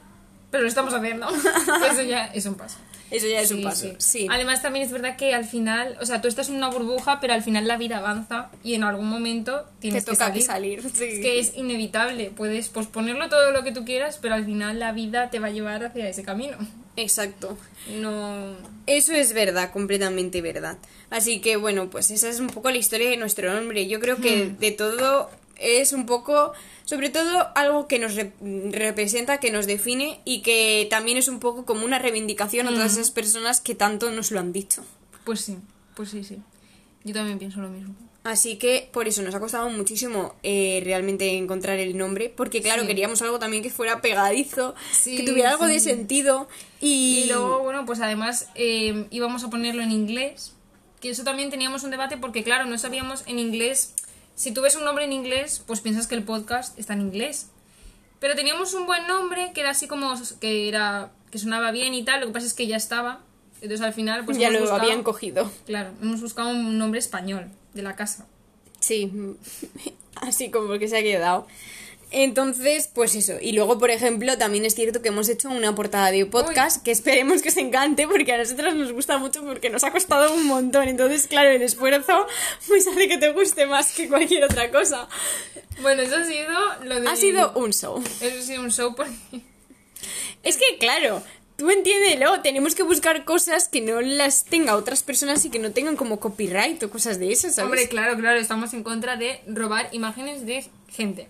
pero 0.50 0.62
lo 0.62 0.68
estamos 0.68 0.92
haciendo. 0.94 1.28
Eso 1.92 2.02
ya 2.02 2.26
es 2.26 2.46
un 2.46 2.54
paso. 2.54 2.76
Eso 3.10 3.28
ya 3.28 3.40
es 3.40 3.52
un 3.52 3.62
paso. 3.62 3.82
sí. 3.82 3.94
Sí. 3.98 4.26
Además 4.30 4.62
también 4.62 4.84
es 4.84 4.90
verdad 4.90 5.16
que 5.16 5.32
al 5.32 5.44
final, 5.44 5.96
o 6.00 6.06
sea, 6.06 6.20
tú 6.20 6.26
estás 6.26 6.48
en 6.48 6.56
una 6.56 6.68
burbuja, 6.70 7.20
pero 7.20 7.34
al 7.34 7.42
final 7.42 7.68
la 7.68 7.76
vida 7.76 7.98
avanza 7.98 8.50
y 8.64 8.74
en 8.74 8.82
algún 8.82 9.08
momento 9.08 9.60
Te 9.60 9.82
tienes 9.82 10.04
que 10.04 10.12
toca 10.12 10.26
salir. 10.26 10.40
que 10.40 10.46
salir. 10.46 10.82
sí. 10.92 11.04
Es 11.04 11.20
que 11.20 11.38
es 11.38 11.56
inevitable, 11.56 12.32
puedes 12.36 12.68
posponerlo 12.68 13.28
todo 13.28 13.52
lo 13.52 13.62
que 13.62 13.70
tú 13.70 13.84
quieras, 13.84 14.18
pero 14.20 14.34
al 14.34 14.44
final 14.44 14.80
la 14.80 14.92
vida 14.92 15.30
te 15.30 15.38
va 15.38 15.48
a 15.48 15.50
llevar 15.50 15.84
hacia 15.84 16.08
ese 16.08 16.24
camino. 16.24 16.56
Exacto. 16.96 17.56
No... 18.00 18.54
Eso 18.86 19.12
es 19.12 19.32
verdad, 19.34 19.70
completamente 19.72 20.40
verdad. 20.40 20.78
Así 21.10 21.40
que 21.40 21.56
bueno, 21.56 21.90
pues 21.90 22.10
esa 22.10 22.28
es 22.28 22.40
un 22.40 22.48
poco 22.48 22.70
la 22.70 22.78
historia 22.78 23.08
de 23.10 23.16
nuestro 23.16 23.52
nombre. 23.54 23.86
Yo 23.86 24.00
creo 24.00 24.16
que 24.16 24.50
de 24.58 24.72
todo 24.72 25.30
es 25.58 25.92
un 25.92 26.06
poco, 26.06 26.52
sobre 26.84 27.10
todo 27.10 27.48
algo 27.54 27.86
que 27.88 27.98
nos 27.98 28.14
rep- 28.16 28.32
representa, 28.72 29.38
que 29.38 29.50
nos 29.50 29.66
define 29.66 30.20
y 30.24 30.42
que 30.42 30.86
también 30.90 31.16
es 31.18 31.28
un 31.28 31.40
poco 31.40 31.64
como 31.64 31.84
una 31.84 31.98
reivindicación 31.98 32.66
a 32.68 32.70
todas 32.70 32.92
esas 32.94 33.10
personas 33.10 33.60
que 33.60 33.74
tanto 33.74 34.10
nos 34.10 34.30
lo 34.30 34.40
han 34.40 34.52
dicho. 34.52 34.84
Pues 35.24 35.40
sí, 35.40 35.56
pues 35.94 36.10
sí, 36.10 36.24
sí. 36.24 36.38
Yo 37.04 37.14
también 37.14 37.38
pienso 37.38 37.60
lo 37.60 37.68
mismo. 37.68 37.94
Así 38.24 38.56
que 38.56 38.88
por 38.92 39.06
eso 39.06 39.22
nos 39.22 39.36
ha 39.36 39.38
costado 39.40 39.70
muchísimo 39.70 40.34
eh, 40.42 40.80
realmente 40.82 41.36
encontrar 41.36 41.78
el 41.78 41.96
nombre, 41.96 42.28
porque 42.28 42.60
claro, 42.60 42.82
Sí. 42.82 42.88
queríamos 42.88 43.22
algo 43.22 43.38
también 43.38 43.62
que 43.62 43.70
fuera 43.70 44.00
pegadizo, 44.00 44.74
Sí, 44.90 45.16
que 45.16 45.22
tuviera 45.22 45.50
algo 45.50 45.66
de 45.66 45.78
sentido 45.78 46.48
y... 46.80 47.20
Y 47.20 47.26
luego, 47.28 47.60
bueno, 47.62 47.86
pues 47.86 48.00
además 48.00 48.48
eh, 48.56 49.06
íbamos 49.12 49.44
a 49.44 49.50
ponerlo 49.50 49.80
en 49.84 49.92
inglés, 49.92 50.54
que 51.00 51.10
eso 51.10 51.22
también 51.22 51.50
teníamos 51.50 51.84
un 51.84 51.92
debate 51.92 52.16
porque, 52.16 52.42
claro, 52.42 52.64
no 52.66 52.76
sabíamos 52.78 53.22
en 53.28 53.38
inglés. 53.38 53.94
Si 54.36 54.52
tú 54.52 54.60
ves 54.60 54.76
un 54.76 54.84
nombre 54.84 55.04
en 55.04 55.12
inglés, 55.12 55.62
pues 55.66 55.80
piensas 55.80 56.06
que 56.06 56.14
el 56.14 56.22
podcast 56.22 56.78
está 56.78 56.92
en 56.92 57.00
inglés. 57.00 57.48
Pero 58.20 58.34
teníamos 58.36 58.72
un 58.74 58.86
buen 58.86 59.06
nombre 59.08 59.50
que 59.54 59.60
era 59.62 59.70
así 59.70 59.88
como 59.88 60.14
que 60.40 60.68
era 60.68 61.10
que 61.30 61.38
sonaba 61.38 61.70
bien 61.72 61.92
y 61.94 62.04
tal, 62.04 62.20
lo 62.20 62.26
que 62.28 62.32
pasa 62.34 62.46
es 62.46 62.54
que 62.54 62.66
ya 62.68 62.76
estaba. 62.76 63.20
Entonces 63.60 63.80
al 63.80 63.92
final 63.94 64.24
pues 64.24 64.38
ya 64.38 64.48
hemos 64.48 64.60
lo 64.60 64.66
buscado- 64.66 64.82
habían 64.82 65.02
cogido. 65.02 65.50
Claro, 65.66 65.90
hemos 66.00 66.20
buscado 66.20 66.50
un 66.50 66.78
nombre 66.78 67.00
español 67.00 67.48
de 67.74 67.82
la 67.82 67.96
casa. 67.96 68.26
Sí, 68.80 69.10
así 70.16 70.50
como 70.50 70.78
que 70.78 70.88
se 70.88 70.98
ha 70.98 71.02
quedado. 71.02 71.46
Entonces, 72.12 72.88
pues 72.92 73.14
eso. 73.14 73.34
Y 73.40 73.52
luego, 73.52 73.78
por 73.78 73.90
ejemplo, 73.90 74.38
también 74.38 74.64
es 74.64 74.74
cierto 74.74 75.02
que 75.02 75.08
hemos 75.08 75.28
hecho 75.28 75.50
una 75.50 75.74
portada 75.74 76.12
de 76.12 76.24
podcast 76.24 76.82
que 76.82 76.92
esperemos 76.92 77.42
que 77.42 77.48
os 77.48 77.56
encante 77.56 78.06
porque 78.06 78.32
a 78.32 78.38
nosotros 78.38 78.74
nos 78.74 78.92
gusta 78.92 79.18
mucho 79.18 79.44
porque 79.44 79.70
nos 79.70 79.82
ha 79.82 79.90
costado 79.90 80.32
un 80.32 80.46
montón. 80.46 80.88
Entonces, 80.88 81.26
claro, 81.26 81.50
el 81.50 81.62
esfuerzo 81.62 82.26
pues 82.68 82.86
hace 82.86 83.08
que 83.08 83.18
te 83.18 83.32
guste 83.32 83.66
más 83.66 83.92
que 83.92 84.08
cualquier 84.08 84.44
otra 84.44 84.70
cosa. 84.70 85.08
Bueno, 85.82 86.02
eso 86.02 86.16
ha 86.16 86.24
sido 86.24 86.84
lo 86.84 87.00
de 87.00 87.08
Ha 87.08 87.16
sido 87.16 87.52
un 87.54 87.72
show. 87.72 88.02
eso 88.20 88.38
ha 88.38 88.42
sido 88.42 88.62
un 88.62 88.70
show 88.70 88.94
porque 88.94 89.12
Es 90.44 90.56
que, 90.56 90.78
claro, 90.78 91.22
tú 91.56 91.70
entiéndelo, 91.70 92.40
tenemos 92.40 92.76
que 92.76 92.84
buscar 92.84 93.24
cosas 93.24 93.68
que 93.68 93.80
no 93.80 94.00
las 94.00 94.44
tenga 94.44 94.76
otras 94.76 95.02
personas 95.02 95.44
y 95.44 95.50
que 95.50 95.58
no 95.58 95.72
tengan 95.72 95.96
como 95.96 96.20
copyright 96.20 96.80
o 96.84 96.90
cosas 96.90 97.18
de 97.18 97.32
esas, 97.32 97.56
¿sabes? 97.56 97.66
Hombre, 97.66 97.88
claro, 97.88 98.16
claro, 98.16 98.38
estamos 98.38 98.72
en 98.74 98.84
contra 98.84 99.16
de 99.16 99.40
robar 99.48 99.88
imágenes 99.92 100.46
de 100.46 100.64
gente. 100.88 101.28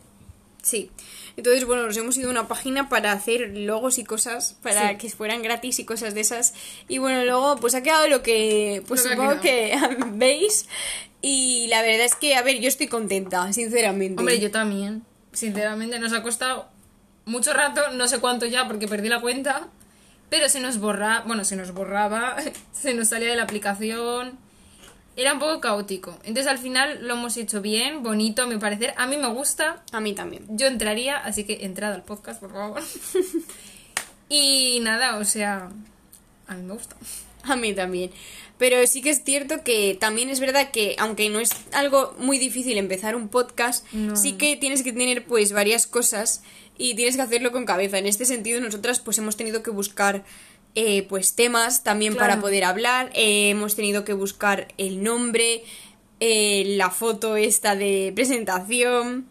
Sí. 0.66 0.90
Entonces, 1.36 1.64
bueno, 1.64 1.86
nos 1.86 1.96
hemos 1.96 2.16
ido 2.16 2.26
a 2.28 2.32
una 2.32 2.48
página 2.48 2.88
para 2.88 3.12
hacer 3.12 3.56
logos 3.56 3.98
y 3.98 4.04
cosas, 4.04 4.56
para 4.64 4.90
Sí. 4.90 4.96
que 4.96 5.10
fueran 5.10 5.40
gratis 5.40 5.78
y 5.78 5.84
cosas 5.84 6.12
de 6.12 6.22
esas. 6.22 6.54
Y 6.88 6.98
bueno, 6.98 7.24
luego 7.24 7.54
pues 7.60 7.76
ha 7.76 7.84
quedado 7.84 8.08
lo 8.08 8.24
que 8.24 8.82
pues 8.88 9.04
supongo 9.04 9.40
que 9.40 9.78
veis. 10.14 10.66
Y 11.22 11.68
la 11.68 11.82
verdad 11.82 12.06
es 12.06 12.16
que, 12.16 12.34
a 12.34 12.42
ver, 12.42 12.58
yo 12.60 12.66
estoy 12.66 12.88
contenta, 12.88 13.52
sinceramente. 13.52 14.18
Hombre, 14.18 14.40
yo 14.40 14.50
también. 14.50 15.04
Sinceramente, 15.32 16.00
nos 16.00 16.12
ha 16.12 16.22
costado 16.24 16.68
mucho 17.26 17.52
rato, 17.52 17.80
no 17.92 18.08
sé 18.08 18.18
cuánto 18.18 18.46
ya, 18.46 18.66
porque 18.66 18.88
perdí 18.88 19.08
la 19.08 19.20
cuenta. 19.20 19.68
Pero 20.30 20.48
se 20.48 20.58
nos 20.58 20.78
borra, 20.78 21.22
bueno, 21.28 21.44
se 21.44 21.54
nos 21.54 21.72
borraba, 21.72 22.36
se 22.72 22.92
nos 22.94 23.10
salía 23.10 23.28
de 23.28 23.36
la 23.36 23.44
aplicación. 23.44 24.36
Era 25.16 25.32
un 25.32 25.38
poco 25.38 25.60
caótico. 25.60 26.10
Entonces 26.24 26.46
al 26.46 26.58
final 26.58 26.98
lo 27.06 27.14
hemos 27.14 27.36
hecho 27.38 27.62
bien, 27.62 28.02
bonito, 28.02 28.42
a 28.42 28.46
mi 28.46 28.58
parecer. 28.58 28.92
A 28.98 29.06
mí 29.06 29.16
me 29.16 29.28
gusta. 29.28 29.82
A 29.92 30.00
mí 30.00 30.12
también. 30.12 30.44
Yo 30.50 30.66
entraría, 30.66 31.16
así 31.16 31.44
que 31.44 31.64
entrad 31.64 31.92
al 31.94 32.02
podcast, 32.04 32.38
por 32.40 32.52
favor. 32.52 32.82
y 34.28 34.80
nada, 34.82 35.16
o 35.18 35.24
sea, 35.24 35.70
a 36.46 36.54
mí 36.54 36.62
me 36.62 36.74
gusta. 36.74 36.96
A 37.44 37.56
mí 37.56 37.72
también. 37.74 38.10
Pero 38.58 38.84
sí 38.86 39.02
que 39.02 39.10
es 39.10 39.22
cierto 39.22 39.62
que 39.62 39.96
también 40.00 40.30
es 40.30 40.40
verdad 40.40 40.70
que, 40.70 40.96
aunque 40.98 41.28
no 41.28 41.38
es 41.40 41.50
algo 41.72 42.14
muy 42.18 42.38
difícil 42.38 42.76
empezar 42.78 43.14
un 43.14 43.28
podcast, 43.28 43.86
No. 43.92 44.16
sí 44.16 44.32
que 44.32 44.56
tienes 44.56 44.82
que 44.82 44.92
tener 44.92 45.24
pues 45.26 45.52
varias 45.52 45.86
cosas 45.86 46.42
y 46.78 46.94
tienes 46.94 47.16
que 47.16 47.22
hacerlo 47.22 47.52
con 47.52 47.66
cabeza. 47.66 47.98
En 47.98 48.06
este 48.06 48.24
sentido, 48.24 48.60
nosotras 48.60 49.00
pues 49.00 49.18
hemos 49.18 49.36
tenido 49.36 49.62
que 49.62 49.70
buscar 49.70 50.24
eh, 50.76 51.02
pues 51.08 51.34
temas 51.34 51.82
también 51.82 52.12
Claro. 52.14 52.28
para 52.28 52.40
poder 52.40 52.62
hablar. 52.64 53.10
Eh, 53.14 53.50
hemos 53.50 53.74
tenido 53.74 54.04
que 54.04 54.12
buscar 54.12 54.68
el 54.78 55.02
nombre, 55.02 55.64
eh, 56.20 56.64
la 56.76 56.90
foto 56.90 57.36
esta 57.36 57.74
de 57.74 58.12
presentación. 58.14 59.26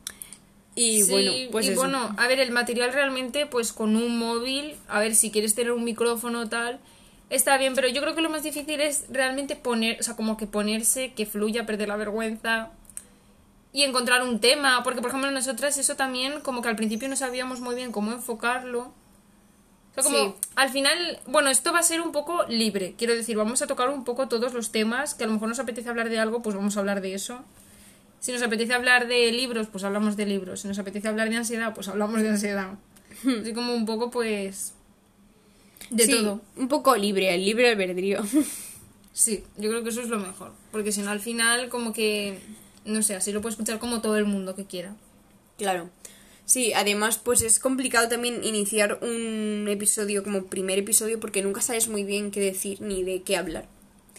Y 0.76 1.04
Sí, 1.04 1.12
bueno, 1.12 1.32
pues 1.52 1.68
y 1.68 1.70
eso. 1.70 1.80
bueno, 1.80 2.14
a 2.18 2.28
ver, 2.28 2.40
el 2.42 2.52
material 2.52 2.92
realmente, 2.92 3.46
pues 3.46 3.72
con 3.72 3.96
un 3.96 4.20
móvil, 4.20 4.76
a 4.90 5.00
ver, 5.00 5.16
si 5.16 5.32
quieres 5.32 5.56
tener 5.56 5.72
un 5.72 5.86
micrófono 5.86 6.42
o 6.42 6.50
tal, 6.50 6.80
está 7.30 7.58
bien, 7.58 7.76
pero 7.76 7.88
yo 7.88 8.02
creo 8.02 8.14
que 8.14 8.22
lo 8.22 8.30
más 8.30 8.44
difícil 8.44 8.82
es 8.82 9.06
realmente 9.10 9.56
poner, 9.56 9.98
o 10.02 10.04
sea, 10.04 10.16
como 10.18 10.36
que 10.36 10.48
ponerse, 10.48 11.14
que 11.14 11.26
fluya, 11.26 11.66
perder 11.66 11.88
la 11.88 11.96
vergüenza 11.96 12.72
y 13.72 13.84
encontrar 13.84 14.24
un 14.24 14.40
tema, 14.40 14.82
porque 14.84 15.00
por 15.02 15.10
ejemplo 15.12 15.32
nosotras 15.32 15.78
eso 15.78 15.96
también, 15.96 16.42
como 16.42 16.62
que 16.62 16.68
al 16.70 16.76
principio 16.76 17.08
no 17.08 17.16
sabíamos 17.16 17.62
muy 17.62 17.76
bien 17.76 17.92
cómo 17.94 18.12
enfocarlo. 18.12 18.92
O 19.98 20.02
sea, 20.02 20.04
como 20.04 20.18
Sí. 20.18 20.34
al 20.56 20.70
final, 20.72 21.20
bueno, 21.28 21.50
esto 21.50 21.72
va 21.72 21.80
a 21.80 21.84
ser 21.84 22.02
un 22.02 22.12
poco 22.12 22.44
libre, 22.50 22.96
quiero 22.98 23.16
decir, 23.16 23.38
vamos 23.38 23.62
a 23.62 23.68
tocar 23.68 23.90
un 23.90 24.04
poco 24.04 24.28
todos 24.28 24.54
los 24.54 24.72
temas, 24.72 25.14
que 25.14 25.24
a 25.24 25.28
lo 25.28 25.34
mejor 25.34 25.48
nos 25.50 25.60
apetece 25.60 25.90
hablar 25.90 26.10
de 26.10 26.20
algo, 26.20 26.42
pues 26.42 26.56
vamos 26.56 26.76
a 26.76 26.82
hablar 26.82 27.02
de 27.02 27.14
eso. 27.14 27.44
Si 28.20 28.32
nos 28.32 28.42
apetece 28.42 28.74
hablar 28.74 29.08
de 29.08 29.32
libros, 29.32 29.68
pues 29.68 29.84
hablamos 29.84 30.18
de 30.18 30.26
libros. 30.26 30.62
Si 30.62 30.68
nos 30.68 30.80
apetece 30.80 31.08
hablar 31.08 31.30
de 31.30 31.36
ansiedad, 31.38 31.74
pues 31.76 31.88
hablamos 31.88 32.22
de 32.22 32.30
ansiedad. 32.30 32.72
Así 33.42 33.54
como 33.54 33.74
un 33.76 33.86
poco, 33.86 34.10
pues. 34.10 34.74
De 35.92 36.06
Sí, 36.06 36.12
todo. 36.12 36.42
Un 36.58 36.68
poco 36.68 36.96
libre, 36.96 37.34
el 37.36 37.46
libre 37.46 37.70
albedrío. 37.70 38.22
Sí, 39.14 39.46
yo 39.56 39.70
creo 39.70 39.82
que 39.82 39.92
eso 39.92 40.02
es 40.02 40.10
lo 40.10 40.20
mejor. 40.20 40.52
Porque 40.74 40.92
si 40.92 41.02
no, 41.02 41.10
al 41.10 41.22
final, 41.22 41.70
como 41.70 41.94
que. 41.94 42.38
No 42.84 43.02
sé, 43.02 43.16
así 43.16 43.32
lo 43.32 43.40
puede 43.42 43.52
escuchar 43.54 43.80
como 43.80 44.02
todo 44.02 44.18
el 44.18 44.26
mundo 44.26 44.56
que 44.56 44.66
quiera. 44.66 44.94
Claro. 45.58 45.90
Sí, 46.46 46.74
además, 46.74 47.18
pues 47.18 47.42
es 47.42 47.60
complicado 47.60 48.08
también 48.08 48.44
iniciar 48.44 49.00
un 49.02 49.68
episodio 49.70 50.24
como 50.24 50.46
primer 50.46 50.78
episodio 50.80 51.20
porque 51.20 51.42
nunca 51.42 51.62
sabes 51.62 51.88
muy 51.88 52.04
bien 52.04 52.30
qué 52.32 52.40
decir 52.40 52.82
ni 52.82 53.04
de 53.04 53.24
qué 53.24 53.36
hablar. 53.38 53.66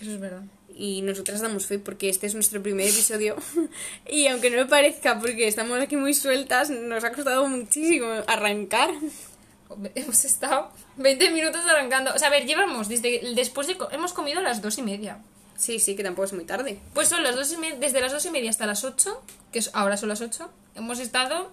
Eso 0.01 0.11
es 0.11 0.21
verdad. 0.21 0.43
Y 0.79 1.03
nosotras 1.03 1.41
damos 1.41 1.67
fe 1.67 1.79
porque 1.79 2.09
este 2.09 2.27
es 2.27 2.35
nuestro 2.35 2.63
primer 2.63 2.89
episodio. 2.89 3.37
y 4.11 4.27
aunque 4.27 4.51
no 4.51 4.57
me 4.57 4.67
parezca, 4.67 5.19
porque 5.21 5.47
estamos 5.49 5.79
aquí 5.81 5.97
muy 5.97 6.15
sueltas, 6.15 6.69
nos 6.71 7.05
ha 7.05 7.13
costado 7.13 7.47
muchísimo 7.49 8.07
arrancar. 8.27 8.91
Hemos 9.95 10.25
estado 10.25 10.71
20 10.97 11.31
minutos 11.31 11.61
arrancando. 11.67 12.13
O 12.15 12.19
sea, 12.19 12.29
a 12.29 12.31
ver, 12.31 12.47
llevamos 12.47 12.89
desde 12.89 13.21
después 13.35 13.67
de. 13.67 13.77
co- 13.77 13.91
Hemos 13.91 14.13
comido 14.13 14.41
a 14.41 14.43
las 14.43 14.63
dos 14.63 14.79
y 14.79 14.83
media. 14.83 15.23
Sí, 15.57 15.79
sí, 15.79 15.97
que 15.97 16.03
tampoco 16.03 16.25
es 16.27 16.33
muy 16.35 16.45
tarde. 16.45 16.79
Pues 16.93 17.09
son 17.09 17.23
las 17.23 17.35
dos 17.35 17.51
y 17.53 17.57
media, 17.57 17.77
desde 17.79 18.01
las 18.01 18.13
dos 18.13 18.25
y 18.27 18.31
media 18.31 18.51
hasta 18.51 18.67
las 18.67 18.85
8, 18.85 19.23
que 19.53 19.59
es, 19.61 19.71
ahora 19.73 19.97
son 19.97 20.11
las 20.11 20.21
8, 20.21 20.51
hemos 20.75 21.01
estado 21.01 21.51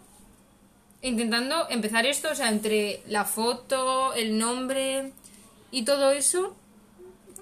intentando 1.04 1.68
empezar 1.70 2.06
esto, 2.08 2.30
o 2.32 2.36
sea, 2.36 2.50
entre 2.50 3.02
la 3.08 3.24
foto, 3.26 4.14
el 4.16 4.38
nombre 4.40 5.12
y 5.72 5.84
todo 5.84 6.10
eso, 6.12 6.56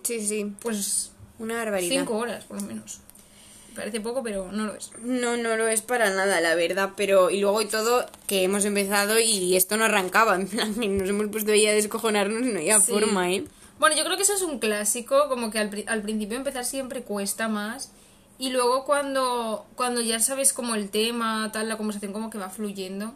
Sí, 0.03 0.19
sí, 0.25 0.53
pues 0.61 1.11
una 1.39 1.55
barbaridad. 1.55 1.99
cinco 2.01 2.17
horas 2.17 2.43
por 2.45 2.59
lo 2.61 2.67
menos. 2.67 2.99
Parece 3.75 4.01
poco, 4.01 4.21
pero 4.21 4.51
no 4.51 4.65
lo 4.65 4.75
es. 4.75 4.91
No, 5.01 5.37
no 5.37 5.55
lo 5.55 5.67
es 5.69 5.81
para 5.81 6.09
nada, 6.09 6.41
la 6.41 6.55
verdad, 6.55 6.89
pero 6.97 7.29
y 7.29 7.39
luego 7.39 7.61
y 7.61 7.67
todo 7.67 8.05
que 8.27 8.43
hemos 8.43 8.65
empezado 8.65 9.17
y 9.19 9.55
esto 9.55 9.77
no 9.77 9.85
arrancaba, 9.85 10.35
en 10.35 10.47
plan, 10.47 10.73
nos 10.97 11.07
hemos 11.07 11.27
puesto 11.27 11.51
ahí 11.53 11.67
a 11.67 11.71
descojonarnos 11.73 12.41
y 12.41 12.51
no 12.51 12.59
había 12.59 12.79
Sí. 12.81 12.91
forma, 12.91 13.31
¿eh? 13.31 13.45
Bueno, 13.79 13.95
yo 13.95 14.03
creo 14.03 14.17
que 14.17 14.23
eso 14.23 14.33
es 14.33 14.41
un 14.41 14.59
clásico, 14.59 15.29
como 15.29 15.49
que 15.51 15.59
al, 15.59 15.83
al 15.87 16.01
principio 16.01 16.35
empezar 16.37 16.65
siempre 16.65 17.01
cuesta 17.03 17.47
más. 17.47 17.91
Y 18.37 18.49
luego 18.49 18.85
cuando, 18.85 19.65
cuando 19.75 20.01
ya 20.01 20.19
sabes 20.19 20.51
como 20.51 20.75
el 20.75 20.89
tema, 20.89 21.49
tal, 21.53 21.69
la 21.69 21.77
conversación 21.77 22.11
como 22.11 22.29
que 22.29 22.37
va 22.39 22.49
fluyendo. 22.49 23.13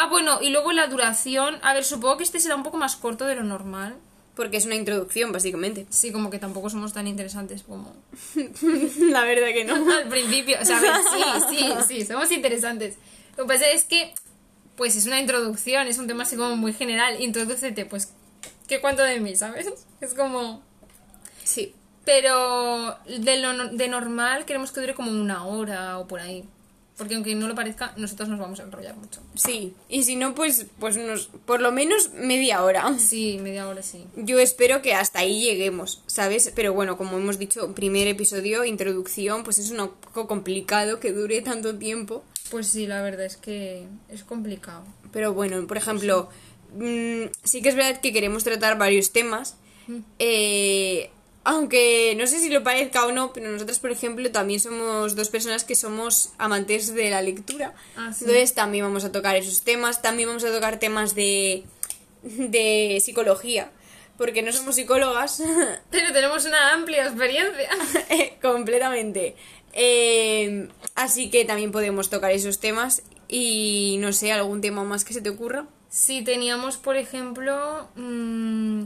Ah, 0.00 0.06
bueno, 0.06 0.38
y 0.40 0.50
luego 0.50 0.70
la 0.70 0.86
duración. 0.86 1.58
A 1.60 1.74
ver, 1.74 1.82
supongo 1.82 2.18
que 2.18 2.22
este 2.22 2.38
será 2.38 2.54
un 2.54 2.62
poco 2.62 2.76
más 2.76 2.94
corto 2.94 3.26
de 3.26 3.34
lo 3.34 3.42
normal. 3.42 3.96
Porque 4.36 4.56
es 4.56 4.64
una 4.64 4.76
introducción, 4.76 5.32
básicamente. 5.32 5.86
Sí, 5.90 6.12
como 6.12 6.30
que 6.30 6.38
tampoco 6.38 6.70
somos 6.70 6.92
tan 6.92 7.08
interesantes 7.08 7.64
como 7.64 7.92
La 9.10 9.24
verdad 9.24 9.48
que 9.48 9.64
no. 9.64 9.74
al 9.98 10.08
principio. 10.08 10.56
O 10.62 10.64
sea, 10.64 10.78
a 10.78 10.80
ver, 10.80 10.92
sí, 11.02 11.24
sí, 11.48 11.72
sí, 11.88 12.06
somos 12.06 12.30
interesantes. 12.30 12.94
Lo 13.36 13.42
que 13.42 13.48
pasa 13.48 13.68
es 13.70 13.82
que, 13.82 14.14
pues 14.76 14.94
es 14.94 15.06
una 15.06 15.18
introducción, 15.18 15.88
es 15.88 15.98
un 15.98 16.06
tema 16.06 16.22
así 16.22 16.36
como 16.36 16.54
muy 16.54 16.72
general. 16.72 17.20
Introdúcete, 17.20 17.84
pues, 17.84 18.12
¿qué 18.68 18.80
cuento 18.80 19.02
de 19.02 19.18
mí, 19.18 19.34
sabes? 19.34 19.66
Es 20.00 20.14
como... 20.14 20.62
Sí. 21.42 21.74
Pero 22.04 22.96
de, 23.04 23.38
lo, 23.38 23.70
de 23.70 23.88
normal 23.88 24.44
queremos 24.44 24.70
que 24.70 24.80
dure 24.80 24.94
como 24.94 25.10
una 25.10 25.44
hora 25.44 25.98
o 25.98 26.06
por 26.06 26.20
ahí. 26.20 26.44
Porque 26.98 27.14
aunque 27.14 27.34
no 27.36 27.46
lo 27.46 27.54
parezca, 27.54 27.94
nosotros 27.96 28.28
nos 28.28 28.40
vamos 28.40 28.58
a 28.58 28.64
enrollar 28.64 28.96
mucho. 28.96 29.20
Sí. 29.36 29.72
Y 29.88 30.02
si 30.02 30.16
no, 30.16 30.34
pues, 30.34 30.66
pues 30.80 30.96
nos, 30.96 31.26
por 31.46 31.60
lo 31.60 31.70
menos 31.70 32.10
media 32.12 32.64
hora. 32.64 32.98
Sí, 32.98 33.38
media 33.40 33.68
hora 33.68 33.82
sí. 33.82 34.04
Yo 34.16 34.40
espero 34.40 34.82
que 34.82 34.94
hasta 34.94 35.20
ahí 35.20 35.40
lleguemos, 35.40 36.02
¿sabes? 36.08 36.52
Pero 36.56 36.74
bueno, 36.74 36.98
como 36.98 37.16
hemos 37.16 37.38
dicho, 37.38 37.72
primer 37.72 38.08
episodio, 38.08 38.64
introducción, 38.64 39.44
pues 39.44 39.58
es 39.58 39.70
un 39.70 39.88
poco 39.88 40.26
complicado 40.26 40.98
que 40.98 41.12
dure 41.12 41.40
tanto 41.40 41.78
tiempo. 41.78 42.24
Pues 42.50 42.66
sí, 42.66 42.88
la 42.88 43.00
verdad 43.00 43.26
es 43.26 43.36
que 43.36 43.86
es 44.08 44.24
complicado. 44.24 44.82
Pero 45.12 45.32
bueno, 45.32 45.64
por 45.68 45.76
ejemplo, 45.76 46.28
mm, 46.74 47.26
sí 47.44 47.62
que 47.62 47.68
es 47.68 47.76
verdad 47.76 48.00
que 48.00 48.12
queremos 48.12 48.42
tratar 48.42 48.76
varios 48.76 49.12
temas. 49.12 49.56
Eh, 50.18 51.10
aunque 51.48 52.14
no 52.18 52.26
sé 52.26 52.40
si 52.40 52.50
lo 52.50 52.62
parezca 52.62 53.06
o 53.06 53.12
no, 53.12 53.32
pero 53.32 53.50
nosotras, 53.50 53.78
por 53.78 53.90
ejemplo, 53.90 54.30
también 54.30 54.60
somos 54.60 55.16
dos 55.16 55.30
personas 55.30 55.64
que 55.64 55.74
somos 55.74 56.34
amantes 56.36 56.92
de 56.94 57.08
la 57.08 57.22
lectura. 57.22 57.72
Ah, 57.96 58.12
sí. 58.12 58.24
Entonces 58.24 58.52
también 58.52 58.84
vamos 58.84 59.04
a 59.04 59.12
tocar 59.12 59.34
esos 59.34 59.62
temas. 59.62 60.02
También 60.02 60.28
vamos 60.28 60.44
a 60.44 60.52
tocar 60.52 60.78
temas 60.78 61.14
de, 61.14 61.64
de 62.22 63.00
psicología. 63.02 63.70
Porque 64.18 64.42
no 64.42 64.52
somos 64.52 64.74
psicólogas. 64.74 65.42
Pero 65.90 66.12
tenemos 66.12 66.44
una 66.44 66.74
amplia 66.74 67.06
experiencia. 67.06 67.70
completamente. 68.42 69.34
Eh, 69.72 70.68
así 70.96 71.30
que 71.30 71.46
también 71.46 71.72
podemos 71.72 72.10
tocar 72.10 72.30
esos 72.32 72.60
temas. 72.60 73.02
Y 73.26 73.96
no 74.00 74.12
sé, 74.12 74.32
algún 74.32 74.60
tema 74.60 74.84
más 74.84 75.02
que 75.06 75.14
se 75.14 75.22
te 75.22 75.30
ocurra. 75.30 75.66
Si 75.88 76.22
teníamos, 76.22 76.76
por 76.76 76.98
ejemplo, 76.98 77.88
mm, 77.94 78.82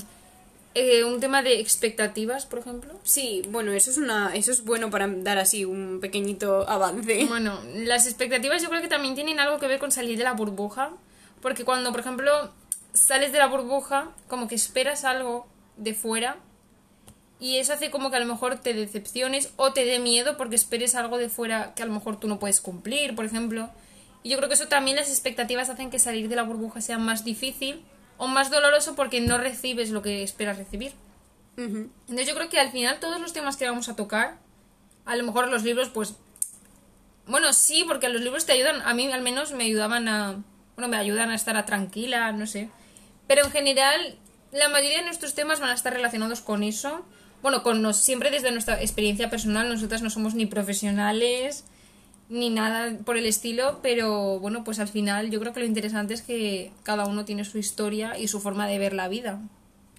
eh, 0.74 1.04
un 1.04 1.20
tema 1.20 1.42
de 1.42 1.60
expectativas, 1.60 2.46
por 2.46 2.60
ejemplo. 2.60 2.98
Sí, 3.02 3.42
bueno, 3.50 3.72
eso 3.72 3.90
es 3.90 3.98
una, 3.98 4.34
eso 4.34 4.50
es 4.50 4.64
bueno 4.64 4.90
para 4.90 5.06
dar 5.06 5.38
así 5.38 5.64
un 5.64 5.98
pequeñito 6.00 6.68
avance. 6.68 7.26
Bueno, 7.26 7.60
las 7.74 8.06
expectativas 8.06 8.62
yo 8.62 8.70
creo 8.70 8.80
que 8.80 8.88
también 8.88 9.14
tienen 9.14 9.38
algo 9.38 9.58
que 9.58 9.66
ver 9.66 9.78
con 9.78 9.92
salir 9.92 10.16
de 10.16 10.24
la 10.24 10.32
burbuja. 10.32 10.92
Porque 11.42 11.64
cuando, 11.64 11.90
por 11.90 12.00
ejemplo, 12.00 12.52
sales 12.94 13.32
de 13.32 13.38
la 13.38 13.46
burbuja, 13.46 14.10
como 14.28 14.48
que 14.48 14.54
esperas 14.54 15.04
algo 15.04 15.46
de 15.76 15.92
fuera. 15.92 16.36
Y 17.40 17.56
eso 17.56 17.72
hace 17.72 17.90
como 17.90 18.10
que 18.10 18.16
a 18.16 18.20
lo 18.20 18.26
mejor 18.26 18.60
te 18.60 18.72
decepciones 18.72 19.52
o 19.56 19.72
te 19.72 19.84
dé 19.84 19.98
miedo 19.98 20.36
porque 20.36 20.54
esperes 20.54 20.94
algo 20.94 21.18
de 21.18 21.28
fuera 21.28 21.74
que 21.74 21.82
a 21.82 21.86
lo 21.86 21.92
mejor 21.92 22.18
tú 22.18 22.28
no 22.28 22.38
puedes 22.38 22.60
cumplir, 22.60 23.16
por 23.16 23.24
ejemplo. 23.24 23.68
Y 24.22 24.30
yo 24.30 24.36
creo 24.36 24.48
que 24.48 24.54
eso 24.54 24.68
también 24.68 24.96
las 24.96 25.10
expectativas 25.10 25.68
hacen 25.68 25.90
que 25.90 25.98
salir 25.98 26.28
de 26.28 26.36
la 26.36 26.44
burbuja 26.44 26.80
sea 26.80 26.98
más 26.98 27.24
difícil 27.24 27.82
o 28.16 28.26
más 28.26 28.50
doloroso 28.50 28.94
porque 28.94 29.20
no 29.20 29.38
recibes 29.38 29.90
lo 29.90 30.02
que 30.02 30.22
esperas 30.22 30.58
recibir. 30.58 30.92
Entonces 31.56 32.26
yo 32.26 32.34
creo 32.34 32.48
que 32.48 32.58
al 32.58 32.70
final 32.70 32.98
todos 32.98 33.20
los 33.20 33.32
temas 33.32 33.56
que 33.56 33.66
vamos 33.66 33.88
a 33.88 33.96
tocar, 33.96 34.38
a 35.04 35.16
lo 35.16 35.24
mejor 35.24 35.48
los 35.48 35.64
libros, 35.64 35.88
pues... 35.90 36.14
Bueno, 37.26 37.52
sí, 37.52 37.84
porque 37.86 38.08
los 38.08 38.20
libros 38.20 38.46
te 38.46 38.52
ayudan, 38.52 38.82
a 38.82 38.94
mí 38.94 39.10
al 39.10 39.22
menos 39.22 39.52
me 39.52 39.64
ayudaban 39.64 40.08
a... 40.08 40.42
Bueno, 40.76 40.88
me 40.88 40.96
ayudan 40.96 41.30
a 41.30 41.34
estar 41.34 41.56
a 41.56 41.66
tranquila, 41.66 42.32
no 42.32 42.46
sé. 42.46 42.70
Pero 43.26 43.44
en 43.44 43.52
general, 43.52 44.16
la 44.50 44.68
mayoría 44.68 44.98
de 44.98 45.04
nuestros 45.04 45.34
temas 45.34 45.60
van 45.60 45.70
a 45.70 45.74
estar 45.74 45.92
relacionados 45.92 46.40
con 46.40 46.62
eso. 46.62 47.04
Bueno, 47.42 47.62
con 47.62 47.82
nos, 47.82 47.98
siempre 47.98 48.30
desde 48.30 48.50
nuestra 48.50 48.80
experiencia 48.80 49.28
personal, 49.30 49.68
nosotras 49.68 50.02
no 50.02 50.10
somos 50.10 50.34
ni 50.34 50.46
profesionales 50.46 51.64
ni 52.32 52.48
nada 52.50 52.96
por 53.04 53.16
el 53.18 53.26
estilo, 53.26 53.80
pero 53.82 54.40
bueno, 54.40 54.64
pues 54.64 54.78
al 54.78 54.88
final 54.88 55.30
yo 55.30 55.38
creo 55.38 55.52
que 55.52 55.60
lo 55.60 55.66
interesante 55.66 56.14
es 56.14 56.22
que 56.22 56.72
cada 56.82 57.04
uno 57.06 57.24
tiene 57.24 57.44
su 57.44 57.58
historia 57.58 58.18
y 58.18 58.26
su 58.28 58.40
forma 58.40 58.66
de 58.66 58.78
ver 58.78 58.94
la 58.94 59.08
vida. 59.08 59.40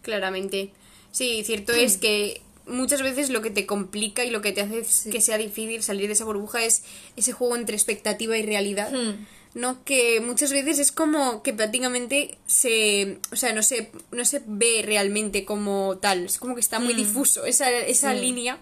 Claramente. 0.01 0.71
Sí, 1.11 1.43
cierto 1.45 1.73
Mm. 1.73 1.79
es 1.79 1.97
que 1.97 2.41
muchas 2.65 3.01
veces 3.01 3.29
lo 3.29 3.41
que 3.41 3.51
te 3.51 3.65
complica 3.65 4.23
y 4.25 4.29
lo 4.31 4.41
que 4.41 4.51
te 4.51 4.61
hace 4.61 4.83
que 5.11 5.21
sea 5.21 5.37
difícil 5.37 5.83
salir 5.83 6.07
de 6.07 6.13
esa 6.13 6.25
burbuja 6.25 6.63
es 6.63 6.83
ese 7.15 7.33
juego 7.33 7.55
entre 7.55 7.75
expectativa 7.75 8.37
y 8.37 8.43
realidad. 8.43 8.91
Hmm. 8.91 9.25
¿No? 9.53 9.83
Que 9.83 10.19
muchas 10.19 10.51
veces 10.51 10.79
es 10.79 10.91
como 10.91 11.43
que 11.43 11.53
prácticamente 11.53 12.39
se. 12.47 13.19
O 13.31 13.35
sea, 13.35 13.53
no 13.53 13.61
se, 13.61 13.91
no 14.11 14.25
se 14.25 14.41
ve 14.47 14.81
realmente 14.83 15.45
como 15.45 15.99
tal. 16.01 16.25
Es 16.25 16.39
como 16.39 16.55
que 16.55 16.61
está 16.61 16.79
muy 16.79 16.95
difuso. 16.95 17.45
Esa, 17.45 17.69
esa 17.69 18.13
Hmm. 18.13 18.17
Línea 18.19 18.57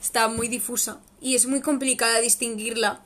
está 0.00 0.28
muy 0.28 0.48
difusa. 0.48 0.98
Y 1.20 1.34
es 1.34 1.44
muy 1.46 1.60
complicada 1.60 2.20
distinguirla. 2.20 3.02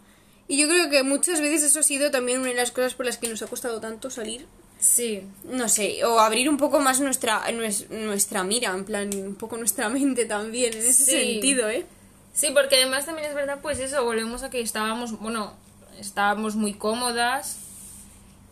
Y 0.48 0.58
yo 0.60 0.68
creo 0.68 0.90
que 0.90 1.02
muchas 1.02 1.40
veces 1.40 1.62
eso 1.62 1.80
ha 1.80 1.82
sido 1.82 2.10
también 2.10 2.40
una 2.40 2.50
de 2.50 2.54
las 2.56 2.70
cosas 2.70 2.94
por 2.94 3.06
las 3.06 3.16
que 3.16 3.28
nos 3.28 3.40
ha 3.42 3.46
costado 3.46 3.80
tanto 3.80 4.10
salir 4.10 4.46
Sí, 4.78 5.22
no 5.44 5.68
sé, 5.70 6.04
o 6.04 6.20
abrir 6.20 6.50
un 6.50 6.58
poco 6.58 6.78
más 6.80 7.00
nuestra, 7.00 7.42
nues- 7.52 7.88
nuestra 7.88 8.44
mira, 8.44 8.70
en 8.72 8.84
plan, 8.84 9.08
un 9.14 9.34
poco 9.36 9.56
nuestra 9.56 9.88
mente 9.88 10.26
también, 10.26 10.74
en 10.74 10.80
ese 10.80 10.92
Sí. 10.92 11.10
sentido, 11.12 11.70
¿eh? 11.70 11.86
Sí, 12.34 12.48
porque 12.52 12.76
además 12.76 13.06
también 13.06 13.28
es 13.28 13.34
verdad, 13.34 13.60
pues 13.62 13.78
eso, 13.78 14.04
volvemos 14.04 14.42
a 14.42 14.50
que 14.50 14.60
estábamos, 14.60 15.18
bueno, 15.20 15.54
estábamos 15.98 16.56
muy 16.56 16.74
cómodas 16.74 17.56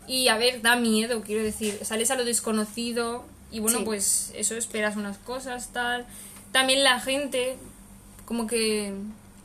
y 0.07 0.27
a 0.29 0.37
ver, 0.37 0.61
da 0.63 0.75
miedo, 0.75 1.21
quiero 1.21 1.43
decir, 1.43 1.77
sales 1.83 2.09
a 2.09 2.15
lo 2.15 2.25
desconocido 2.25 3.25
y 3.51 3.59
bueno, 3.59 3.79
Sí. 3.79 3.85
pues 3.85 4.31
eso 4.35 4.55
esperas 4.55 4.95
unas 4.95 5.17
cosas, 5.19 5.71
tal. 5.71 6.07
También 6.51 6.83
la 6.83 6.99
gente, 6.99 7.57
como 8.25 8.47
que 8.47 8.93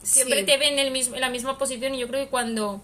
siempre 0.09 0.39
Sí. 0.41 0.45
te 0.45 0.57
ve 0.57 0.67
en, 0.69 0.79
el 0.79 0.91
mismo, 0.91 1.15
en 1.15 1.21
la 1.21 1.29
misma 1.29 1.57
posición 1.57 1.93
y 1.95 1.99
yo 1.99 2.07
creo 2.07 2.23
que 2.23 2.29
cuando, 2.29 2.81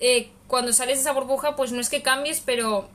eh, 0.00 0.30
cuando 0.46 0.72
sales 0.72 0.96
de 0.96 1.02
esa 1.02 1.12
burbuja, 1.12 1.56
pues 1.56 1.72
no 1.72 1.80
es 1.80 1.88
que 1.88 2.02
cambies, 2.02 2.40
pero 2.40 2.88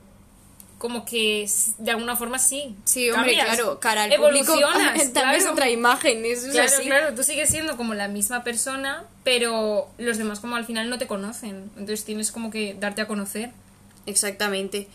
como 0.78 1.06
que 1.06 1.50
de 1.78 1.92
alguna 1.92 2.16
forma 2.16 2.38
sí. 2.38 2.76
Sí, 2.84 3.10
hombre, 3.10 3.36
cambias, 3.36 3.56
claro, 3.56 3.80
cara 3.80 4.04
al 4.04 4.10
público 4.16 4.54
evolucionas, 4.54 5.02
es 5.02 5.10
claro. 5.10 5.52
otra 5.52 5.70
imagen, 5.70 6.26
eso 6.26 6.48
es 6.48 6.52
Claro, 6.52 6.68
así. 6.74 6.84
claro, 6.84 7.16
tú 7.16 7.24
sigues 7.24 7.50
siendo 7.50 7.78
como 7.78 7.94
la 7.94 8.08
misma 8.08 8.44
persona, 8.44 9.06
pero 9.24 9.88
los 9.98 10.18
demás 10.18 10.40
como 10.42 10.56
al 10.58 10.66
final 10.66 10.90
no 10.90 10.98
te 10.98 11.08
conocen. 11.08 11.72
Entonces 11.78 12.04
tienes 12.04 12.32
como 12.32 12.52
que 12.52 12.76
darte 12.78 13.02
a 13.02 13.08
conocer. 13.08 13.52
Exactamente. 14.06 14.88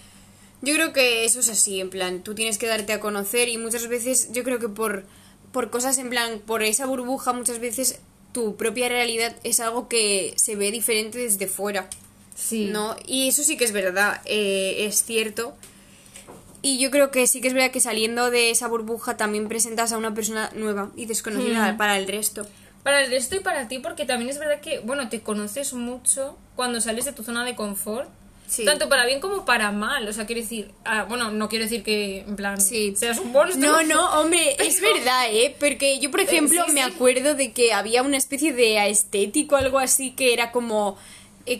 Yo 0.62 0.74
creo 0.74 0.92
que 0.92 1.24
eso 1.24 1.40
es 1.40 1.48
así, 1.48 1.80
en 1.80 1.88
plan, 1.88 2.22
tú 2.22 2.34
tienes 2.34 2.58
que 2.58 2.66
darte 2.66 2.92
a 2.92 3.00
conocer 3.00 3.48
y 3.48 3.56
muchas 3.56 3.88
veces 3.88 4.28
yo 4.32 4.44
creo 4.44 4.58
que 4.58 4.68
por, 4.68 5.04
por 5.52 5.70
cosas 5.70 5.98
en 5.98 6.10
plan, 6.10 6.40
por 6.44 6.62
esa 6.62 6.86
burbuja 6.86 7.32
muchas 7.32 7.58
veces 7.58 8.00
tu 8.32 8.56
propia 8.56 8.88
realidad 8.88 9.34
es 9.42 9.60
algo 9.60 9.88
que 9.88 10.34
se 10.36 10.54
ve 10.56 10.70
diferente 10.70 11.18
desde 11.18 11.46
fuera. 11.46 11.88
Sí. 12.34 12.66
¿no? 12.72 12.96
Y 13.06 13.28
eso 13.28 13.42
sí 13.42 13.56
que 13.58 13.64
es 13.64 13.72
verdad, 13.72 14.22
eh, 14.24 14.86
es 14.86 15.04
cierto. 15.04 15.54
Y 16.62 16.78
yo 16.78 16.90
creo 16.90 17.10
que 17.10 17.26
sí 17.26 17.40
que 17.40 17.48
es 17.48 17.54
verdad 17.54 17.70
que 17.70 17.80
saliendo 17.80 18.30
de 18.30 18.50
esa 18.50 18.68
burbuja 18.68 19.16
también 19.16 19.48
presentas 19.48 19.92
a 19.92 19.98
una 19.98 20.14
persona 20.14 20.50
nueva 20.54 20.90
y 20.96 21.06
desconocida 21.06 21.72
Hmm. 21.72 21.76
para 21.76 21.98
el 21.98 22.06
resto. 22.06 22.46
Para 22.82 23.02
el 23.04 23.10
resto 23.10 23.36
y 23.36 23.40
para 23.40 23.68
ti, 23.68 23.78
porque 23.78 24.06
también 24.06 24.30
es 24.30 24.38
verdad 24.38 24.60
que, 24.60 24.78
bueno, 24.80 25.08
te 25.10 25.20
conoces 25.20 25.72
mucho 25.74 26.38
cuando 26.56 26.80
sales 26.80 27.04
de 27.04 27.12
tu 27.12 27.22
zona 27.22 27.44
de 27.44 27.54
confort. 27.54 28.08
Sí. 28.50 28.64
Tanto 28.64 28.88
para 28.88 29.06
bien 29.06 29.20
como 29.20 29.44
para 29.44 29.70
mal. 29.70 30.08
O 30.08 30.12
sea, 30.12 30.26
quiero 30.26 30.42
decir, 30.42 30.72
ah, 30.84 31.04
bueno, 31.08 31.30
no 31.30 31.48
quiero 31.48 31.64
decir 31.66 31.84
que, 31.84 32.18
en 32.26 32.34
plan, 32.34 32.60
Sí. 32.60 32.94
seas 32.96 33.18
un 33.20 33.30
monstruo. 33.30 33.64
No, 33.64 33.82
no, 33.84 34.20
hombre, 34.20 34.56
es 34.58 34.80
verdad, 34.80 35.26
¿eh? 35.30 35.54
Porque 35.60 36.00
yo, 36.00 36.10
por 36.10 36.18
ejemplo, 36.20 36.64
sí, 36.66 36.72
me 36.72 36.82
acuerdo 36.82 37.34
de 37.36 37.52
que 37.52 37.72
había 37.72 38.02
una 38.02 38.16
especie 38.16 38.52
de 38.52 38.80
aestético, 38.80 39.54
algo 39.54 39.78
así, 39.78 40.10
que 40.10 40.32
era 40.32 40.50
como 40.50 40.98
eh, 40.98 41.00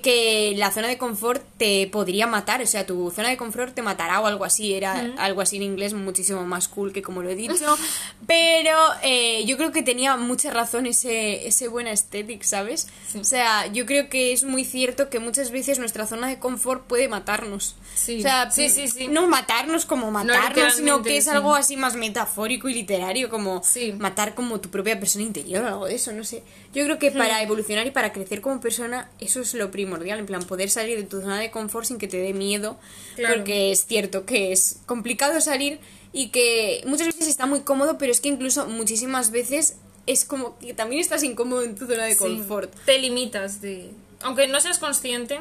que 0.02 0.54
la 0.56 0.70
zona 0.70 0.88
de 0.88 0.98
confort 0.98 1.42
te 1.56 1.86
podría 1.88 2.26
matar, 2.26 2.62
o 2.62 2.66
sea, 2.66 2.86
tu 2.86 3.10
zona 3.10 3.28
de 3.30 3.36
confort 3.36 3.74
te 3.74 3.82
matará 3.82 4.20
o 4.20 4.26
algo 4.26 4.44
así, 4.44 4.74
era 4.74 5.12
algo 5.18 5.40
así 5.40 5.56
en 5.56 5.62
inglés 5.62 5.94
muchísimo 5.94 6.44
más 6.44 6.68
cool 6.68 6.92
que 6.92 7.02
como 7.02 7.22
lo 7.22 7.30
he 7.30 7.34
dicho, 7.34 7.76
pero 8.26 8.76
eh, 9.02 9.44
yo 9.46 9.56
creo 9.56 9.72
que 9.72 9.82
tenía 9.82 10.16
mucha 10.16 10.50
razón 10.50 10.86
ese, 10.86 11.46
ese 11.48 11.68
buen 11.68 11.86
aesthetic, 11.86 12.42
¿sabes? 12.42 12.88
Sí. 13.10 13.18
O 13.18 13.24
sea, 13.24 13.66
yo 13.66 13.86
creo 13.86 14.08
que 14.08 14.32
es 14.32 14.44
muy 14.44 14.64
cierto 14.64 15.08
que 15.10 15.18
muchas 15.18 15.50
veces 15.50 15.78
nuestra 15.78 16.06
zona 16.06 16.28
de 16.28 16.38
confort 16.38 16.84
puede 16.86 17.08
matarnos. 17.08 17.74
Sí. 17.94 18.18
O 18.18 18.22
sea, 18.22 18.50
Sí, 18.50 18.68
sí, 18.68 18.88
sí. 18.88 19.08
no 19.08 19.26
matarnos 19.26 19.86
como 19.86 20.10
matarnos, 20.10 20.74
sino 20.76 21.02
que 21.02 21.16
es 21.16 21.28
algo 21.28 21.54
así 21.54 21.76
más 21.76 21.96
metafórico 21.96 22.68
y 22.68 22.74
literario, 22.74 23.28
como 23.30 23.62
matar 23.98 24.34
como 24.34 24.60
tu 24.60 24.70
propia 24.70 24.98
persona 25.00 25.24
interior 25.24 25.64
o 25.64 25.68
algo 25.68 25.86
de 25.86 25.94
eso, 25.94 26.12
no 26.12 26.24
sé. 26.24 26.42
Yo 26.72 26.84
creo 26.84 26.98
que 26.98 27.10
Hmm. 27.10 27.18
para 27.18 27.42
evolucionar 27.42 27.86
y 27.86 27.90
para 27.90 28.12
crecer 28.12 28.40
como 28.40 28.60
persona, 28.60 29.10
eso 29.18 29.40
es 29.40 29.54
lo 29.54 29.70
primordial, 29.70 30.18
en 30.20 30.26
plan, 30.26 30.42
poder 30.44 30.70
salir 30.70 30.96
de 30.96 31.02
tu 31.04 31.20
zona 31.20 31.38
de 31.40 31.50
confort 31.50 31.86
sin 31.86 31.98
que 31.98 32.06
te 32.08 32.16
dé 32.18 32.32
miedo, 32.32 32.78
Claro. 33.16 33.36
porque 33.36 33.72
es 33.72 33.86
cierto 33.86 34.24
que 34.24 34.52
es 34.52 34.78
complicado 34.86 35.40
salir 35.40 35.80
y 36.12 36.28
que 36.28 36.82
muchas 36.86 37.06
veces 37.08 37.26
está 37.28 37.46
muy 37.46 37.60
cómodo, 37.60 37.98
pero 37.98 38.12
es 38.12 38.20
que 38.20 38.28
incluso 38.28 38.66
muchísimas 38.66 39.30
veces 39.32 39.76
es 40.06 40.24
como 40.24 40.58
que 40.58 40.72
también 40.74 41.00
estás 41.00 41.22
incómodo 41.24 41.62
en 41.62 41.74
tu 41.74 41.86
zona 41.86 42.04
de 42.04 42.12
Sí, 42.14 42.18
confort. 42.18 42.72
Te 42.84 42.98
limitas 42.98 43.60
de... 43.60 43.90
Aunque 44.22 44.46
no 44.48 44.60
seas 44.60 44.78
consciente, 44.78 45.40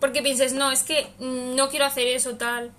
porque 0.00 0.22
pienses, 0.22 0.52
no, 0.54 0.70
es 0.72 0.82
que 0.82 1.06
no 1.20 1.68
quiero 1.68 1.84
hacer 1.84 2.06
eso, 2.08 2.36
tal. 2.36 2.70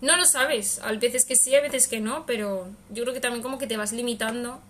No 0.00 0.16
lo 0.16 0.24
sabes. 0.24 0.80
A 0.82 0.92
veces 0.92 1.24
que 1.24 1.36
sí, 1.36 1.54
a 1.54 1.60
veces 1.60 1.88
que 1.88 2.00
no, 2.00 2.26
pero 2.26 2.68
yo 2.90 3.02
creo 3.04 3.14
que 3.14 3.20
también 3.20 3.42
como 3.42 3.58
que 3.58 3.66
te 3.66 3.76
vas 3.76 3.92
limitando 3.92 4.60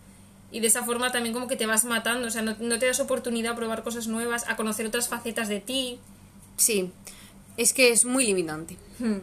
y 0.54 0.60
de 0.60 0.68
esa 0.68 0.84
forma 0.84 1.10
también 1.10 1.34
como 1.34 1.48
que 1.48 1.56
te 1.56 1.66
vas 1.66 1.84
matando. 1.84 2.28
O 2.28 2.30
sea, 2.30 2.42
no, 2.42 2.56
no 2.60 2.78
te 2.78 2.86
das 2.86 3.00
oportunidad 3.00 3.52
a 3.52 3.56
probar 3.56 3.82
cosas 3.82 4.06
nuevas, 4.06 4.44
a 4.48 4.54
conocer 4.56 4.86
otras 4.86 5.08
facetas 5.08 5.48
de 5.48 5.60
ti. 5.60 5.98
Sí, 6.56 6.90
es 7.56 7.72
que 7.72 7.90
es 7.90 8.04
muy 8.04 8.24
limitante. 8.24 8.76
Hmm. 9.00 9.18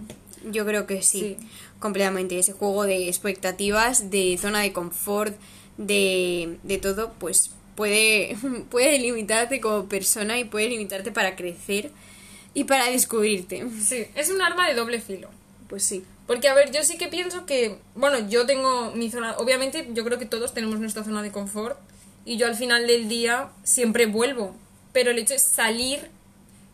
Yo 0.52 0.65
creo 0.65 0.86
que 0.88 1.02
sí, 1.02 1.38
Sí. 1.39 1.48
completamente. 1.80 2.38
Ese 2.38 2.52
juego 2.52 2.84
de 2.84 3.08
expectativas, 3.08 4.10
de 4.12 4.38
zona 4.41 4.60
de 4.60 4.74
confort, 4.74 5.36
de, 5.78 6.58
de 6.63 6.78
todo, 6.80 7.13
pues 7.17 7.52
puede, 7.76 8.36
puede 8.70 9.00
limitarte 9.00 9.62
como 9.62 9.86
persona 9.86 10.38
y 10.38 10.44
puede 10.44 10.67
limitarte 10.67 11.12
para 11.13 11.36
crecer 11.38 11.91
y 12.54 12.65
para 12.65 12.89
descubrirte. 12.89 13.65
Sí, 13.82 14.04
es 14.15 14.30
un 14.30 14.41
arma 14.41 14.67
de 14.67 14.74
doble 14.76 15.00
filo. 15.00 15.30
Pues 15.70 15.84
sí. 15.84 16.04
Porque, 16.32 16.48
a 16.48 16.54
ver, 16.54 16.72
yo 16.72 16.82
sí 16.86 16.98
que 16.98 17.10
pienso 17.10 17.46
que, 17.46 17.78
bueno, 17.94 18.17
yo 18.30 18.46
tengo 18.46 18.91
mi 18.91 19.12
zona, 19.12 19.36
obviamente 19.38 19.89
yo 19.91 20.06
creo 20.06 20.17
que 20.17 20.26
todos 20.26 20.54
tenemos 20.54 20.80
nuestra 20.80 21.04
zona 21.04 21.22
de 21.22 21.30
confort 21.30 21.78
y 22.24 22.38
yo 22.38 22.48
al 22.48 22.56
final 22.56 22.88
del 22.88 23.10
día 23.10 23.50
siempre 23.65 24.06
vuelvo, 24.06 24.56
pero 24.94 25.12
el 25.12 25.20
hecho 25.20 25.34
es 25.34 25.41
salir 25.44 26.10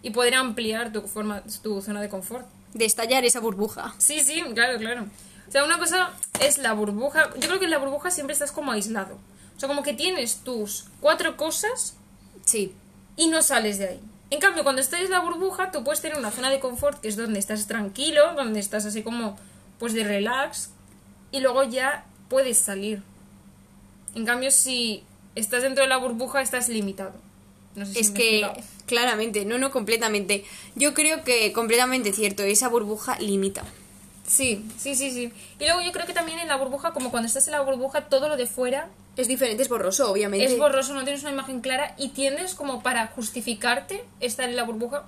y 0.04 0.12
poder 0.12 0.36
ampliar 0.36 0.94
tu, 0.94 1.02
forma, 1.08 1.42
tu 1.64 1.82
zona 1.82 2.04
de 2.04 2.08
confort. 2.08 2.46
De 2.76 2.86
estallar 2.86 3.26
esa 3.26 3.40
burbuja. 3.40 3.96
Sí, 3.98 4.20
sí, 4.20 4.44
claro, 4.54 4.78
claro. 4.78 5.08
O 5.48 5.52
sea, 5.52 5.64
una 5.64 5.80
cosa 5.80 6.12
es 6.40 6.60
la 6.60 6.74
burbuja, 6.74 7.32
yo 7.40 7.48
creo 7.48 7.58
que 7.58 7.66
en 7.66 7.72
la 7.72 7.80
burbuja 7.80 8.12
siempre 8.12 8.34
estás 8.34 8.52
como 8.52 8.72
aislado. 8.72 9.16
O 9.56 9.60
sea, 9.60 9.68
como 9.68 9.82
que 9.82 9.94
tienes 9.94 10.36
tus 10.44 10.86
cuatro 11.02 11.36
cosas 11.36 11.96
Sí. 12.46 12.76
y 13.16 13.26
no 13.26 13.42
sales 13.42 13.80
de 13.80 13.88
ahí. 13.88 14.00
En 14.30 14.40
cambio, 14.42 14.64
cuando 14.64 14.82
estás 14.82 15.00
en 15.00 15.10
la 15.10 15.22
burbuja, 15.22 15.72
tú 15.72 15.84
puedes 15.84 16.02
tener 16.02 16.18
una 16.18 16.32
zona 16.32 16.50
de 16.50 16.60
confort 16.60 17.00
que 17.00 17.08
es 17.08 17.16
donde 17.16 17.40
estás 17.40 17.66
tranquilo, 17.66 18.34
donde 18.36 18.60
estás 18.60 18.86
así 18.86 19.02
como, 19.02 19.38
pues 19.80 19.94
de 19.94 20.04
relax, 20.04 20.72
y 21.32 21.40
luego 21.40 21.64
ya 21.64 22.06
puedes 22.30 22.58
salir. 22.58 23.02
En 24.16 24.26
cambio, 24.26 24.52
si 24.52 25.04
estás 25.36 25.64
dentro 25.64 25.84
de 25.84 25.90
la 25.90 25.98
burbuja, 25.98 26.42
estás 26.42 26.70
limitado. 26.70 27.14
No 27.76 27.86
sé 27.86 27.94
si 27.94 28.00
Es 28.00 28.12
que, 28.12 28.50
claramente, 28.88 29.46
no, 29.46 29.58
no, 29.60 29.70
completamente. 29.70 30.44
Yo 30.76 30.94
creo 30.94 31.24
que 31.24 31.54
completamente 31.54 32.12
cierto, 32.12 32.44
esa 32.44 32.70
burbuja 32.70 33.20
limita. 33.20 33.64
Sí, 34.26 34.66
sí, 34.78 34.96
sí, 34.96 35.12
sí. 35.12 35.32
Y 35.60 35.64
luego 35.64 35.82
yo 35.82 35.92
creo 35.92 36.06
que 36.06 36.14
también 36.14 36.40
en 36.40 36.48
la 36.48 36.58
burbuja, 36.58 36.92
como 36.92 37.12
cuando 37.12 37.28
estás 37.28 37.48
en 37.48 37.54
la 37.54 37.62
burbuja, 37.62 38.10
todo 38.10 38.28
lo 38.28 38.36
de 38.36 38.46
fuera 38.46 38.90
Es 39.16 39.28
diferente, 39.28 39.64
es 39.64 39.70
borroso, 39.70 40.12
obviamente. 40.12 40.46
es 40.46 40.58
borroso, 40.58 40.94
no 40.94 41.04
tienes 41.04 41.22
una 41.22 41.32
imagen 41.32 41.62
clara 41.62 41.96
y 41.98 42.10
tienes 42.10 42.54
como 42.54 42.84
para 42.84 43.08
justificarte 43.08 44.04
estar 44.20 44.50
en 44.50 44.56
la 44.56 44.64
burbuja, 44.64 45.06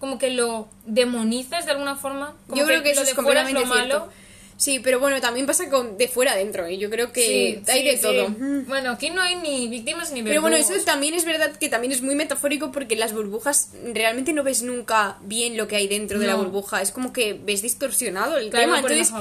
como 0.00 0.18
que 0.18 0.30
lo 0.30 0.66
demonizas 0.86 1.64
de 1.66 1.70
alguna 1.70 1.94
forma. 1.94 2.34
Como 2.48 2.60
Yo 2.60 2.66
creo 2.66 2.82
que 2.82 2.90
eso 2.90 3.02
es 3.02 3.14
completamente 3.14 3.60
lo 3.60 3.66
malo. 3.66 3.84
cierto. 3.86 4.08
Sí, 4.56 4.78
pero 4.78 5.00
bueno, 5.00 5.22
también 5.22 5.46
pasa 5.46 5.70
con 5.70 5.96
de 5.96 6.06
fuera 6.06 6.32
adentro, 6.32 6.66
¿eh? 6.66 6.76
Yo 6.76 6.90
creo 6.90 7.12
que 7.12 7.62
Sí, 7.64 7.70
hay 7.70 7.78
sí, 7.80 7.84
de 7.86 7.96
sí. 7.96 8.02
todo. 8.02 8.28
Bueno, 8.68 8.90
aquí 8.90 9.08
no 9.08 9.22
hay 9.22 9.36
ni 9.36 9.68
víctimas 9.68 10.12
ni 10.12 10.22
Pero 10.22 10.42
bueno, 10.42 10.56
eso 10.56 10.68
verdugos. 10.68 10.84
también 10.84 11.14
es 11.14 11.24
verdad 11.24 11.52
que 11.56 11.70
también 11.70 11.92
es 11.92 12.02
muy 12.02 12.14
metafórico 12.14 12.70
porque 12.70 12.94
las 12.94 13.14
burbujas 13.14 13.70
realmente 13.94 14.34
no 14.34 14.42
ves 14.42 14.62
nunca 14.62 15.16
bien 15.22 15.56
lo 15.56 15.66
que 15.66 15.76
hay 15.76 15.88
dentro 15.88 16.18
de 16.18 16.26
la 16.26 16.34
burbuja. 16.34 16.82
Es 16.82 16.90
como 16.90 17.10
que 17.14 17.40
ves 17.42 17.62
distorsionado 17.62 18.36
el 18.36 18.50
Claro, 18.50 18.66
tema. 18.66 18.80
por 18.82 18.92
Entonces, 18.92 19.14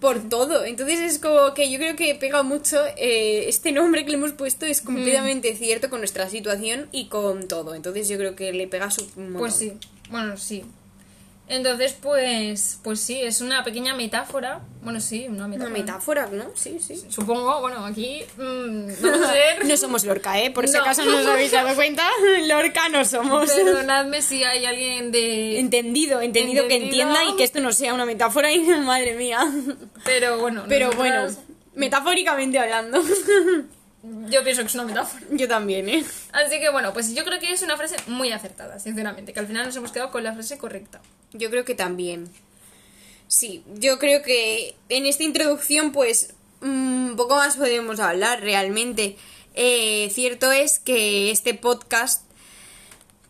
por 0.00 0.28
todo. 0.28 0.62
Entonces 0.66 1.00
es 1.00 1.18
como 1.18 1.54
que 1.54 1.70
yo 1.70 1.78
creo 1.78 1.96
que 1.96 2.14
pega 2.16 2.42
mucho 2.42 2.76
eh, 2.98 3.46
este 3.48 3.72
nombre 3.72 4.04
que 4.04 4.10
le 4.10 4.18
hemos 4.18 4.32
puesto 4.32 4.66
es 4.66 4.82
completamente 4.82 5.56
cierto 5.56 5.88
con 5.88 6.00
nuestra 6.00 6.28
situación 6.28 6.88
y 6.92 7.06
con 7.08 7.48
todo. 7.48 7.74
Entonces 7.74 8.06
yo 8.06 8.18
creo 8.18 8.36
que 8.36 8.52
le 8.52 8.68
pega 8.68 8.90
su 8.90 9.02
montón. 9.16 9.38
Pues 9.38 9.54
sí, 9.54 9.72
bueno, 10.10 10.36
sí. 10.36 10.64
Entonces, 11.50 11.96
pues, 12.02 12.78
pues 12.84 13.00
sí, 13.00 13.22
es 13.22 13.40
una 13.40 13.64
pequeña 13.64 13.94
metáfora. 13.94 14.60
Bueno, 14.82 15.00
sí, 15.00 15.24
una 15.28 15.46
Una 15.46 15.48
metáfora. 15.48 15.72
metáfora, 15.72 16.26
¿no? 16.30 16.44
Sí, 16.54 16.78
sí. 16.78 17.02
Supongo, 17.08 17.62
bueno, 17.62 17.86
aquí 17.86 18.20
mm, 18.36 18.88
vamos 19.00 19.26
a 19.26 19.32
ver. 19.32 19.64
No 19.64 19.76
somos 19.78 20.04
Lorca, 20.04 20.38
¿eh? 20.42 20.50
Por 20.50 20.68
si 20.68 20.74
No. 20.74 20.82
acaso 20.82 21.06
no 21.06 21.16
os 21.16 21.26
habéis 21.26 21.50
dado 21.52 21.74
cuenta, 21.74 22.06
Lorca 22.46 22.90
no 22.90 23.02
somos. 23.06 23.50
Perdonadme 23.50 24.20
si 24.20 24.44
hay 24.44 24.66
alguien 24.66 25.10
de... 25.10 25.58
Entendido, 25.58 26.20
entendido, 26.20 26.68
que 26.68 26.76
entienda 26.76 27.24
y 27.24 27.34
que 27.36 27.44
esto 27.44 27.60
no 27.60 27.72
sea 27.72 27.94
una 27.94 28.04
metáfora 28.04 28.52
y 28.52 28.60
madre 28.84 29.14
mía. 29.14 29.40
Pero 30.04 30.38
bueno, 30.40 30.64
Pero 30.68 30.88
nosotras- 30.88 31.36
bueno, 31.36 31.58
metafóricamente 31.76 32.58
hablando. 32.58 33.00
Yo 34.02 34.44
pienso 34.44 34.62
que 34.62 34.68
es 34.68 34.74
una 34.74 34.84
metáfora. 34.84 35.24
Yo 35.32 35.48
también, 35.48 35.88
¿eh? 35.88 36.04
Así 36.32 36.60
que 36.60 36.70
bueno, 36.70 36.92
pues 36.92 37.14
yo 37.14 37.24
creo 37.24 37.40
que 37.40 37.52
es 37.52 37.62
una 37.62 37.76
frase 37.76 37.96
muy 38.06 38.30
acertada, 38.30 38.78
sinceramente, 38.78 39.32
que 39.32 39.40
al 39.40 39.46
final 39.46 39.66
nos 39.66 39.74
hemos 39.76 39.90
quedado 39.90 40.10
con 40.10 40.22
la 40.22 40.34
frase 40.34 40.56
correcta. 40.56 41.00
Yo 41.32 41.50
creo 41.50 41.64
que 41.64 41.74
también. 41.74 42.30
Sí, 43.26 43.62
yo 43.74 43.98
creo 43.98 44.22
que 44.22 44.76
en 44.88 45.04
esta 45.04 45.24
introducción, 45.24 45.92
pues, 45.92 46.34
un 46.60 47.14
poco 47.16 47.36
más 47.36 47.56
podemos 47.56 47.98
hablar 48.00 48.40
realmente. 48.40 49.16
Eh, 49.54 50.08
cierto 50.12 50.52
es 50.52 50.78
que 50.78 51.30
este 51.32 51.54
podcast, 51.54 52.22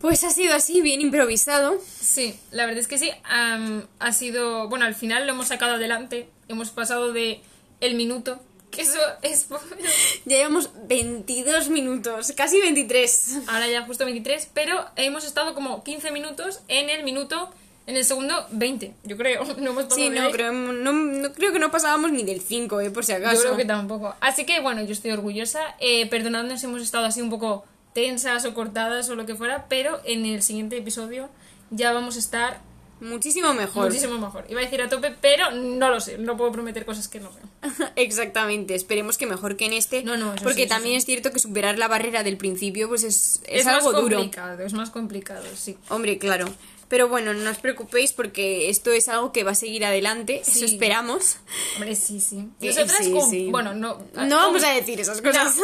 pues, 0.00 0.22
ha 0.22 0.30
sido 0.30 0.54
así, 0.54 0.82
bien 0.82 1.00
improvisado. 1.00 1.80
Sí, 2.00 2.38
la 2.50 2.66
verdad 2.66 2.80
es 2.80 2.88
que 2.88 2.98
sí. 2.98 3.10
am, 3.24 3.86
ha 3.98 4.12
sido, 4.12 4.68
bueno, 4.68 4.84
al 4.84 4.94
final 4.94 5.26
lo 5.26 5.32
hemos 5.32 5.48
sacado 5.48 5.74
adelante. 5.74 6.28
Hemos 6.48 6.70
pasado 6.70 7.12
de 7.12 7.40
el 7.80 7.94
minuto, 7.94 8.40
que 8.70 8.82
eso 8.82 8.98
es... 9.22 9.46
Ya 10.24 10.36
llevamos 10.36 10.70
22 10.86 11.68
minutos, 11.70 12.32
casi 12.36 12.60
23. 12.60 13.40
Ahora 13.46 13.68
ya 13.68 13.82
justo 13.82 14.04
23, 14.04 14.50
pero 14.52 14.86
hemos 14.96 15.24
estado 15.24 15.54
como 15.54 15.82
15 15.84 16.10
minutos 16.10 16.60
en 16.68 16.90
el 16.90 17.04
minuto, 17.04 17.50
en 17.86 17.96
el 17.96 18.04
segundo 18.04 18.46
20, 18.50 18.94
yo 19.04 19.16
creo. 19.16 19.44
No 19.58 19.70
hemos 19.70 19.84
pasado 19.84 19.96
Sí, 19.96 20.10
no 20.10 20.30
creo, 20.30 20.52
no, 20.52 20.92
no 20.92 21.32
creo 21.32 21.52
que 21.52 21.58
no 21.58 21.70
pasábamos 21.70 22.12
ni 22.12 22.22
del 22.24 22.40
5, 22.40 22.80
¿eh? 22.80 22.90
Por 22.90 23.04
si 23.04 23.12
acaso. 23.12 23.36
Yo 23.36 23.42
creo 23.42 23.56
que 23.56 23.64
tampoco. 23.64 24.14
Así 24.20 24.44
que 24.44 24.60
bueno, 24.60 24.82
yo 24.82 24.92
estoy 24.92 25.10
orgullosa. 25.12 25.60
Eh, 25.80 26.08
perdonadnos 26.08 26.60
si 26.60 26.66
hemos 26.66 26.82
estado 26.82 27.06
así 27.06 27.20
un 27.20 27.30
poco 27.30 27.64
tensas 27.94 28.44
o 28.44 28.54
cortadas 28.54 29.08
o 29.08 29.16
lo 29.16 29.26
que 29.26 29.34
fuera, 29.34 29.66
pero 29.68 30.00
en 30.04 30.26
el 30.26 30.42
siguiente 30.42 30.76
episodio 30.76 31.28
ya 31.70 31.92
vamos 31.92 32.16
a 32.16 32.18
estar 32.18 32.60
Muchísimo 33.00 33.54
mejor. 33.54 33.86
muchísimo 33.86 34.18
mejor. 34.18 34.44
Iba 34.48 34.60
a 34.60 34.64
decir 34.64 34.82
a 34.82 34.88
tope, 34.88 35.14
pero 35.20 35.50
no 35.52 35.90
lo 35.90 36.00
sé. 36.00 36.18
No 36.18 36.36
puedo 36.36 36.52
prometer 36.52 36.84
cosas 36.84 37.08
que 37.08 37.20
no 37.20 37.30
veo. 37.30 37.90
Exactamente, 37.96 38.74
esperemos 38.74 39.18
que 39.18 39.26
mejor 39.26 39.56
que 39.56 39.66
en 39.66 39.72
este. 39.72 40.02
No, 40.02 40.16
no, 40.16 40.34
eso 40.34 40.42
porque 40.42 40.62
sí, 40.62 40.62
eso 40.62 40.74
también 40.74 40.94
sí. 40.94 40.98
es 40.98 41.04
cierto 41.04 41.32
que 41.32 41.38
superar 41.38 41.78
la 41.78 41.88
barrera 41.88 42.22
del 42.22 42.36
principio, 42.36 42.88
pues 42.88 43.04
es, 43.04 43.40
es, 43.46 43.64
más 43.64 43.76
algo 43.76 43.92
duro. 43.92 44.16
complicado, 44.16 44.62
es 44.62 44.72
más 44.72 44.90
complicado, 44.90 45.44
sí. 45.56 45.76
Hombre, 45.88 46.18
claro. 46.18 46.46
Pero 46.88 47.08
bueno, 47.08 47.34
no 47.34 47.50
os 47.50 47.58
preocupéis 47.58 48.12
porque 48.12 48.70
esto 48.70 48.90
es 48.92 49.08
algo 49.08 49.30
que 49.30 49.44
va 49.44 49.50
a 49.50 49.54
seguir 49.54 49.84
adelante. 49.84 50.40
Sí. 50.42 50.58
Eso 50.58 50.64
esperamos. 50.64 51.36
Hombre, 51.74 51.94
sí, 51.94 52.18
sí. 52.18 52.48
Nosotras 52.60 53.06
sí. 53.30 53.48
Bueno, 53.50 53.74
no... 53.74 54.02
No 54.14 54.36
vamos 54.36 54.64
a 54.64 54.70
decir 54.70 54.98
esas 54.98 55.20
cosas. 55.22 55.54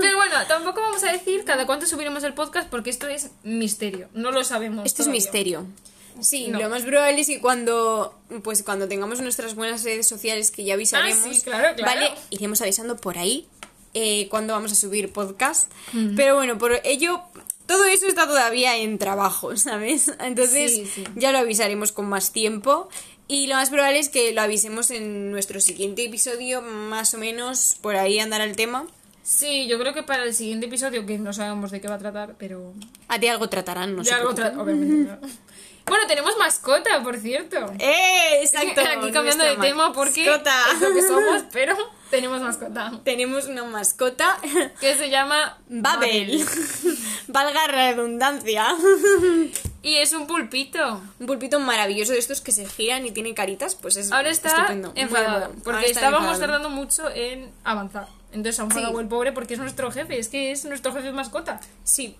Pero 0.00 0.16
bueno, 0.16 0.34
tampoco 0.48 0.80
vamos 0.80 1.04
a 1.04 1.12
decir 1.12 1.44
cada 1.44 1.64
cuánto 1.64 1.86
subiremos 1.86 2.24
el 2.24 2.34
podcast 2.34 2.68
porque 2.68 2.90
esto 2.90 3.06
es 3.06 3.30
misterio. 3.44 4.08
No 4.14 4.32
lo 4.32 4.42
sabemos. 4.42 4.84
Esto 4.84 5.02
es 5.02 5.08
misterio. 5.08 5.64
Sí, 6.20 6.48
No. 6.48 6.58
lo 6.60 6.68
más 6.70 6.82
probable 6.82 7.20
es 7.20 7.26
que 7.26 7.40
cuando 7.40 8.18
pues 8.42 8.62
cuando 8.62 8.88
tengamos 8.88 9.20
nuestras 9.20 9.54
buenas 9.54 9.84
redes 9.84 10.06
sociales 10.06 10.50
que 10.50 10.64
ya 10.64 10.74
avisaremos, 10.74 11.24
Ah, 11.26 11.34
sí, 11.34 11.40
claro, 11.42 11.74
claro. 11.76 11.92
¿vale? 12.00 12.10
Iremos 12.30 12.60
avisando 12.62 12.96
por 12.96 13.18
ahí 13.18 13.46
eh, 13.94 14.28
cuando 14.28 14.52
vamos 14.54 14.72
a 14.72 14.74
subir 14.74 15.12
podcast. 15.12 15.70
Pero 16.16 16.34
bueno, 16.34 16.58
por 16.58 16.80
ello 16.84 17.22
todo 17.66 17.84
eso 17.84 18.06
está 18.06 18.26
todavía 18.26 18.76
en 18.76 18.98
trabajo, 18.98 19.56
¿sabes? 19.58 20.12
Entonces 20.20 20.72
Sí, 20.74 20.86
sí. 20.94 21.04
ya 21.16 21.32
lo 21.32 21.38
avisaremos 21.38 21.92
con 21.92 22.06
más 22.08 22.32
tiempo 22.32 22.88
y 23.28 23.46
lo 23.46 23.56
más 23.56 23.68
probable 23.70 23.98
es 23.98 24.08
que 24.08 24.32
lo 24.32 24.40
avisemos 24.40 24.90
en 24.90 25.30
nuestro 25.30 25.60
siguiente 25.60 26.04
episodio, 26.04 26.62
más 26.62 27.12
o 27.14 27.18
menos 27.18 27.76
por 27.82 27.96
ahí 27.96 28.18
andará 28.18 28.44
el 28.44 28.56
tema. 28.56 28.86
Sí, 29.22 29.66
yo 29.68 29.78
creo 29.78 29.92
que 29.92 30.02
para 30.02 30.22
el 30.24 30.32
siguiente 30.32 30.64
episodio, 30.64 31.04
que 31.04 31.18
no 31.18 31.34
sabemos 31.34 31.70
de 31.70 31.82
qué 31.82 31.88
va 31.88 31.96
a 31.96 31.98
tratar, 31.98 32.36
pero... 32.38 32.72
A 33.08 33.20
ti 33.20 33.26
algo 33.26 33.50
tratarán, 33.50 33.94
no 33.94 34.02
sé. 34.02 34.14
Algo 34.14 34.32
tra- 34.34 34.58
obviamente, 34.58 35.04
claro. 35.18 35.20
Bueno, 35.88 36.06
tenemos 36.06 36.36
mascota, 36.38 37.02
por 37.02 37.16
cierto. 37.18 37.56
¡Eh! 37.78 38.40
Exacto. 38.42 38.80
Aquí 38.80 39.10
cambiando 39.12 39.44
de 39.44 39.56
tema 39.56 39.92
porque 39.92 40.26
mascota. 40.26 40.54
es 40.72 40.80
lo 40.80 40.92
que 40.94 41.02
somos, 41.02 41.44
pero 41.52 41.76
tenemos 42.10 42.40
mascota. 42.40 42.92
Tenemos 43.04 43.46
una 43.46 43.64
mascota 43.64 44.38
Que 44.80 44.96
se 44.96 45.10
llama 45.10 45.58
Babel. 45.68 46.44
Valga 47.28 47.66
la 47.66 47.72
redundancia. 47.72 48.74
Y 49.82 49.96
es 49.96 50.12
un 50.12 50.26
pulpito. 50.26 51.00
Un 51.20 51.26
pulpito 51.26 51.60
maravilloso 51.60 52.12
de 52.12 52.18
estos 52.18 52.40
que 52.40 52.52
se 52.52 52.66
giran 52.66 53.06
y 53.06 53.10
tienen 53.12 53.34
caritas, 53.34 53.74
pues 53.74 53.96
es 53.96 54.10
Ahora 54.12 54.30
está 54.30 54.48
estupendo. 54.48 54.92
Enfadado. 54.94 55.50
Porque 55.62 55.70
Ahora 55.70 55.80
está 55.86 56.00
estábamos 56.00 56.20
enfadado. 56.30 56.40
tardando 56.40 56.70
mucho 56.70 57.08
en 57.10 57.50
avanzar. 57.64 58.08
Entonces 58.32 58.58
ha 58.60 58.64
enfadado 58.64 58.92
Sí. 58.94 59.00
el 59.00 59.08
pobre 59.08 59.32
porque 59.32 59.54
es 59.54 59.60
nuestro 59.60 59.90
jefe. 59.90 60.18
Es 60.18 60.28
que 60.28 60.50
es 60.50 60.64
nuestro 60.64 60.92
jefe 60.92 61.12
mascota. 61.12 61.60
Sí. 61.84 62.16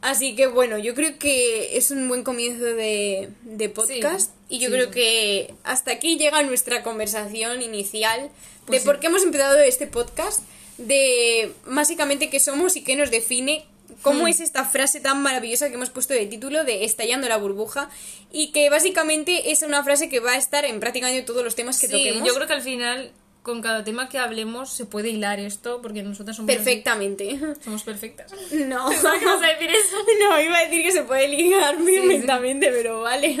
Así 0.00 0.36
que 0.36 0.46
bueno, 0.46 0.78
yo 0.78 0.94
creo 0.94 1.18
que 1.18 1.76
es 1.76 1.90
un 1.90 2.06
buen 2.08 2.22
comienzo 2.22 2.64
de, 2.64 3.30
de 3.42 3.68
podcast. 3.68 4.30
Sí, 4.30 4.56
y 4.56 4.58
yo 4.60 4.68
sí, 4.68 4.74
creo 4.74 4.90
que 4.90 5.54
hasta 5.64 5.90
aquí 5.92 6.16
llega 6.16 6.42
nuestra 6.44 6.82
conversación 6.84 7.62
inicial 7.62 8.30
Pues 8.66 8.76
de 8.76 8.80
sí. 8.80 8.86
por 8.86 9.00
qué 9.00 9.08
hemos 9.08 9.22
empezado 9.24 9.58
este 9.60 9.86
podcast. 9.88 10.40
de 10.78 11.52
básicamente 11.66 12.30
qué 12.30 12.38
somos 12.38 12.76
y 12.76 12.84
qué 12.84 12.94
nos 12.96 13.10
define. 13.10 13.64
¿Cómo 14.02 14.28
es 14.28 14.38
esta 14.38 14.64
frase 14.64 15.00
tan 15.00 15.22
maravillosa 15.22 15.68
que 15.68 15.74
hemos 15.74 15.90
puesto 15.90 16.14
de 16.14 16.26
título 16.26 16.62
de 16.62 16.84
Estallando 16.84 17.26
la 17.28 17.36
burbuja? 17.38 17.90
Y 18.30 18.52
que 18.52 18.70
básicamente 18.70 19.50
es 19.50 19.62
una 19.62 19.82
frase 19.82 20.08
que 20.08 20.20
va 20.20 20.32
a 20.32 20.36
estar 20.36 20.64
en 20.64 20.78
prácticamente 20.78 21.22
todos 21.22 21.42
los 21.42 21.56
temas 21.56 21.80
que 21.80 21.88
Sí, 21.88 21.92
toquemos. 21.94 22.28
yo 22.28 22.34
creo 22.34 22.46
que 22.46 22.52
al 22.52 22.62
final, 22.62 23.10
con 23.48 23.62
cada 23.62 23.82
tema 23.82 24.10
que 24.10 24.18
hablemos, 24.18 24.70
se 24.70 24.84
puede 24.84 25.08
hilar 25.08 25.40
esto, 25.40 25.80
porque 25.80 26.02
nosotras 26.02 26.36
somos... 26.36 26.54
Perfectamente. 26.54 27.40
Somos 27.64 27.82
perfectas. 27.82 28.30
No. 28.52 28.92
Ibas 29.22 29.42
a 29.42 29.46
decir 29.46 29.70
eso. 29.70 29.96
No, 30.20 30.38
iba 30.40 30.58
a 30.58 30.64
decir 30.64 30.82
que 30.82 30.92
se 30.92 31.02
puede 31.04 31.28
ligar 31.28 31.78
perfectamente, 31.78 32.70
pero 32.70 33.00
vale. 33.00 33.36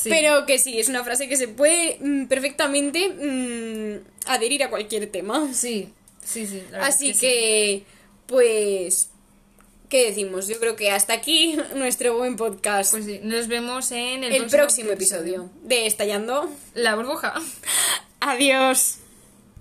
Sí. 0.00 0.08
Pero 0.08 0.46
que 0.46 0.58
sí, 0.58 0.78
es 0.78 0.88
una 0.88 1.04
frase 1.04 1.28
que 1.28 1.36
se 1.36 1.48
puede 1.48 1.98
mm, 2.00 2.26
perfectamente 2.26 3.08
mm, 3.10 4.30
adherir 4.30 4.64
a 4.64 4.70
cualquier 4.70 5.10
tema. 5.10 5.52
Sí, 5.52 5.92
sí, 6.24 6.46
sí. 6.46 6.62
Así 6.80 7.12
que, 7.12 7.84
pues, 8.26 9.10
¿qué 9.90 10.06
decimos? 10.06 10.48
Yo 10.48 10.58
creo 10.58 10.76
que 10.76 10.90
hasta 10.90 11.12
aquí 11.12 11.58
nuestro 11.74 12.16
buen 12.16 12.36
podcast. 12.36 12.92
Pues 12.92 13.04
sí, 13.04 13.20
nos 13.22 13.48
vemos 13.48 13.92
en 13.92 14.24
el, 14.24 14.32
el 14.32 14.46
próximo 14.46 14.92
episodio 14.92 15.50
de 15.62 15.86
Estallando. 15.86 16.50
La 16.74 16.94
burbuja. 16.94 17.34
Adiós. 18.20 19.03